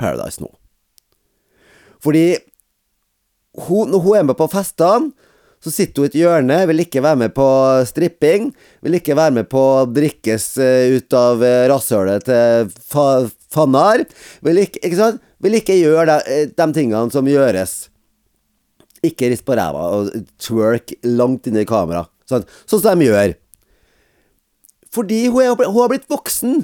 [0.00, 0.48] Paradise nå.
[2.02, 2.26] Fordi
[3.68, 5.12] hun, når hun er med på festene,
[5.62, 7.46] så sitter hun i et hjørne, vil ikke være med på
[7.86, 8.50] stripping,
[8.82, 13.06] vil ikke være med på å drikkes uh, ut av uh, rasshølet til fa
[13.52, 14.02] fannar,
[14.42, 15.22] vil ikke, ikke sant?
[15.42, 17.76] vil ikke gjøre de, de tingene som gjøres.
[19.02, 20.10] Ikke rist på ræva og
[20.40, 22.04] twerk langt inn i kamera.
[22.30, 23.34] Sånn, som de gjør.
[24.94, 26.62] Fordi hun, hun har blitt voksen,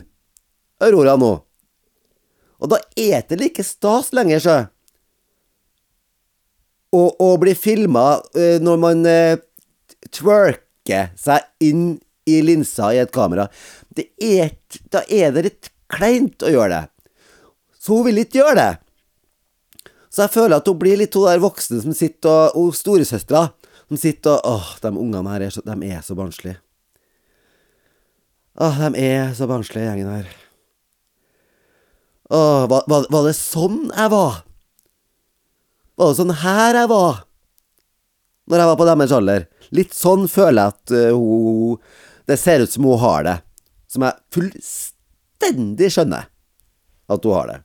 [0.84, 1.32] Aurora, nå.
[2.58, 4.58] Og da er det ikke stas lenger, sjø.
[6.96, 9.40] Å bli filma uh, når man uh,
[10.14, 13.48] twerker seg inn i linsa i et kamera.
[13.98, 14.54] Er,
[14.92, 16.84] da er det litt kleint å gjøre det.
[17.78, 18.70] Så hun vil ikke gjøre det.
[20.08, 23.48] Så jeg føler at hun blir litt hun der voksne som sitter og, og storesøstera
[23.88, 26.58] som sitter og Åh, de ungene her er så, de så barnslige.
[28.58, 30.28] Åh, de er så barnslige, gjengen her.
[32.28, 34.42] Åh, var, var, var, det sånn jeg var?
[35.98, 37.22] Var det sånn her jeg var?
[38.48, 39.46] Når jeg var på deres alder?
[39.74, 41.80] Litt sånn føler jeg at uh, hun
[42.28, 43.36] Det ser ut som hun har det.
[43.90, 46.28] Som jeg fullstendig skjønner
[47.08, 47.58] at hun har det.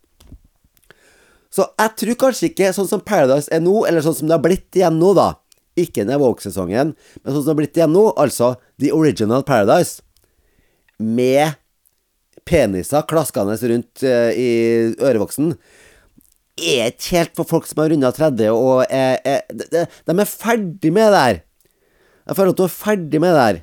[1.54, 4.42] Så jeg tror kanskje ikke sånn som Paradise er nå, eller sånn som det har
[4.42, 5.34] blitt igjen nå, da.
[5.78, 10.02] Ikke den Woke-sesongen, men sånn som det har blitt igjen nå, altså The Original Paradise.
[10.98, 11.60] Med
[12.50, 14.50] peniser klaskende rundt uh, i
[14.98, 15.54] ørevoksen.
[16.54, 20.30] Er ikke helt for folk som har runda 30 og er, er, de, de, er
[20.30, 21.40] ferdig med det her.
[22.30, 23.62] Jeg føler at hun er ferdig med det her.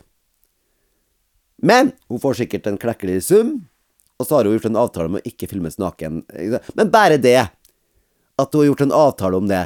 [1.71, 3.53] Men hun får sikkert en klekkelig sum,
[4.19, 6.23] og så har hun gjort en avtale om å ikke filmes naken.
[6.75, 9.63] Men bare det at hun har gjort en avtale om det.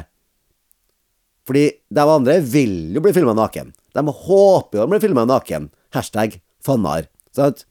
[1.45, 3.71] Fordi de andre vil jo bli filma naken.
[3.95, 5.69] De håper jo de blir filma naken.
[5.95, 7.09] Hashtag fannar.
[7.35, 7.65] Sant?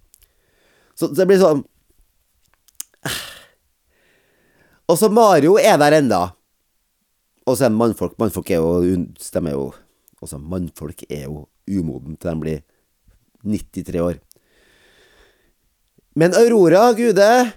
[0.98, 1.64] Så det blir sånn
[4.88, 6.22] Og så Mario er der enda.
[7.46, 9.72] Og så er mannfolk Mannfolk er jo Stemmer jo
[10.22, 12.60] Altså, mannfolk er jo umoden til de blir
[13.44, 14.14] 93 år.
[16.16, 17.52] Men Aurora, gude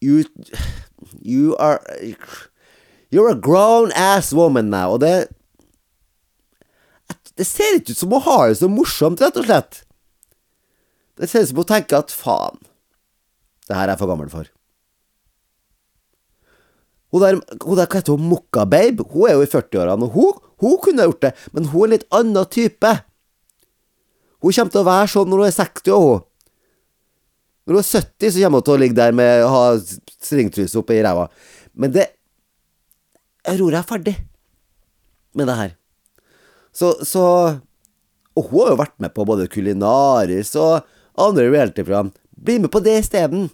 [0.00, 0.24] You
[1.20, 1.80] You are
[3.12, 4.94] You're a grown ass woman now.
[4.94, 5.28] Og det
[7.36, 9.82] Det ser ikke ut som hun har det så morsomt, rett og slett.
[11.20, 12.56] Det ser ut som hun tenker at faen,
[13.68, 14.48] det her er jeg for gammel for.
[17.16, 19.06] Hun der, hun der hva heter hun, Mokka Babe?
[19.08, 21.94] Hun er jo i 40-årene, og hun, hun kunne gjort det, men hun er en
[21.94, 22.90] litt annen type.
[24.44, 26.26] Hun kommer til å være sånn når hun er 60 år, hun.
[27.64, 30.76] Når hun er 70, så kommer hun til å ligge der med å ha stringtruse
[30.82, 31.24] oppi ræva.
[31.72, 32.10] Men det
[33.46, 34.16] jeg er ferdig
[35.38, 35.72] med det her.
[36.74, 37.22] Så, så
[38.36, 40.84] Og hun har jo vært med på både Kulinaris og
[41.16, 42.10] andre reality-program.
[42.36, 43.46] Bli med på det isteden.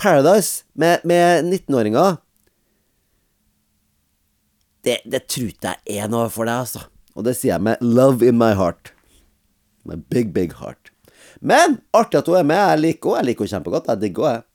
[0.00, 2.21] Paradise med, med 19-åringer.
[4.82, 6.86] Det, det tror jeg er noe for deg, altså.
[7.14, 8.90] Og det sier jeg med love in my heart.
[9.86, 10.90] My big, big heart.
[11.42, 12.58] Men artig at hun er med.
[12.58, 13.20] Jeg liker henne.
[13.20, 13.90] Jeg liker henne kjempegodt.
[13.92, 14.46] Jeg digger henne.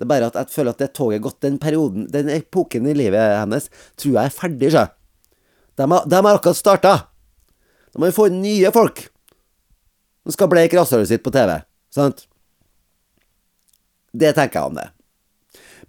[0.00, 1.38] Det er bare at jeg føler at det toget er gått.
[1.44, 3.68] Den perioden, den epoken i livet hennes,
[4.00, 4.86] tror jeg er ferdig, sjø.
[5.78, 6.94] De har, de akkurat starta.
[7.92, 9.04] Da må vi få nye folk
[10.24, 11.54] som skal bleike rasshølet sitt på TV.
[11.92, 12.24] Sant?
[14.12, 14.88] Det tenker jeg om det.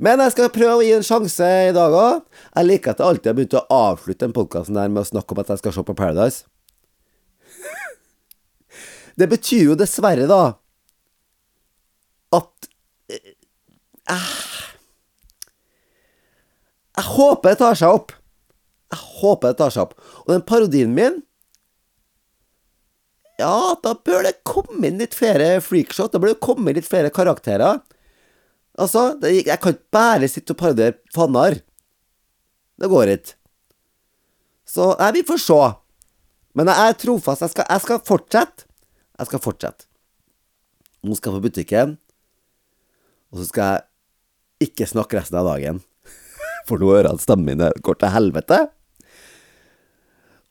[0.02, 2.24] Men jeg skal prøve å gi en sjanse i dag òg.
[2.56, 5.36] Jeg liker at jeg alltid har begynt å avslutte den podkasten der med å snakke
[5.36, 6.46] om at jeg skal se på Paradise.
[9.20, 10.42] det betyr jo dessverre, da,
[12.34, 12.70] at
[13.14, 13.36] eh,
[16.94, 18.12] Jeg håper det tar seg opp.
[18.94, 19.96] Jeg håper det tar seg opp.
[20.26, 21.22] Og den parodien min
[23.42, 26.14] Ja, da bør det komme inn litt flere freakshot.
[26.14, 27.82] Da bør det komme inn litt flere karakterer.
[28.80, 31.60] Altså, det, jeg kan ikke bare sitte og parodiere Fannar.
[32.82, 33.36] Det går ikke.
[34.66, 35.60] Så nei, vi får se.
[36.58, 37.44] Men jeg er trofast.
[37.46, 38.68] Jeg skal, jeg skal fortsette.
[39.20, 39.86] Jeg skal fortsette.
[41.04, 41.98] Nå skal jeg på butikken,
[43.34, 45.82] og så skal jeg ikke snakke resten av dagen.
[46.70, 48.60] For nå hører jeg at stemmen min går til helvete.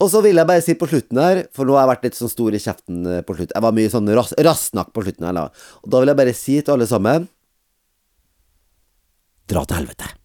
[0.03, 2.17] Og så vil jeg bare si på slutten her, for nå har jeg vært litt
[2.19, 5.29] sånn stor i kjeften eh, på slutten Jeg var mye sånn ras rassnakk på slutten
[5.29, 5.45] her, da.
[5.87, 7.29] Og da vil jeg bare si til alle sammen
[9.53, 10.22] Dra til helvete.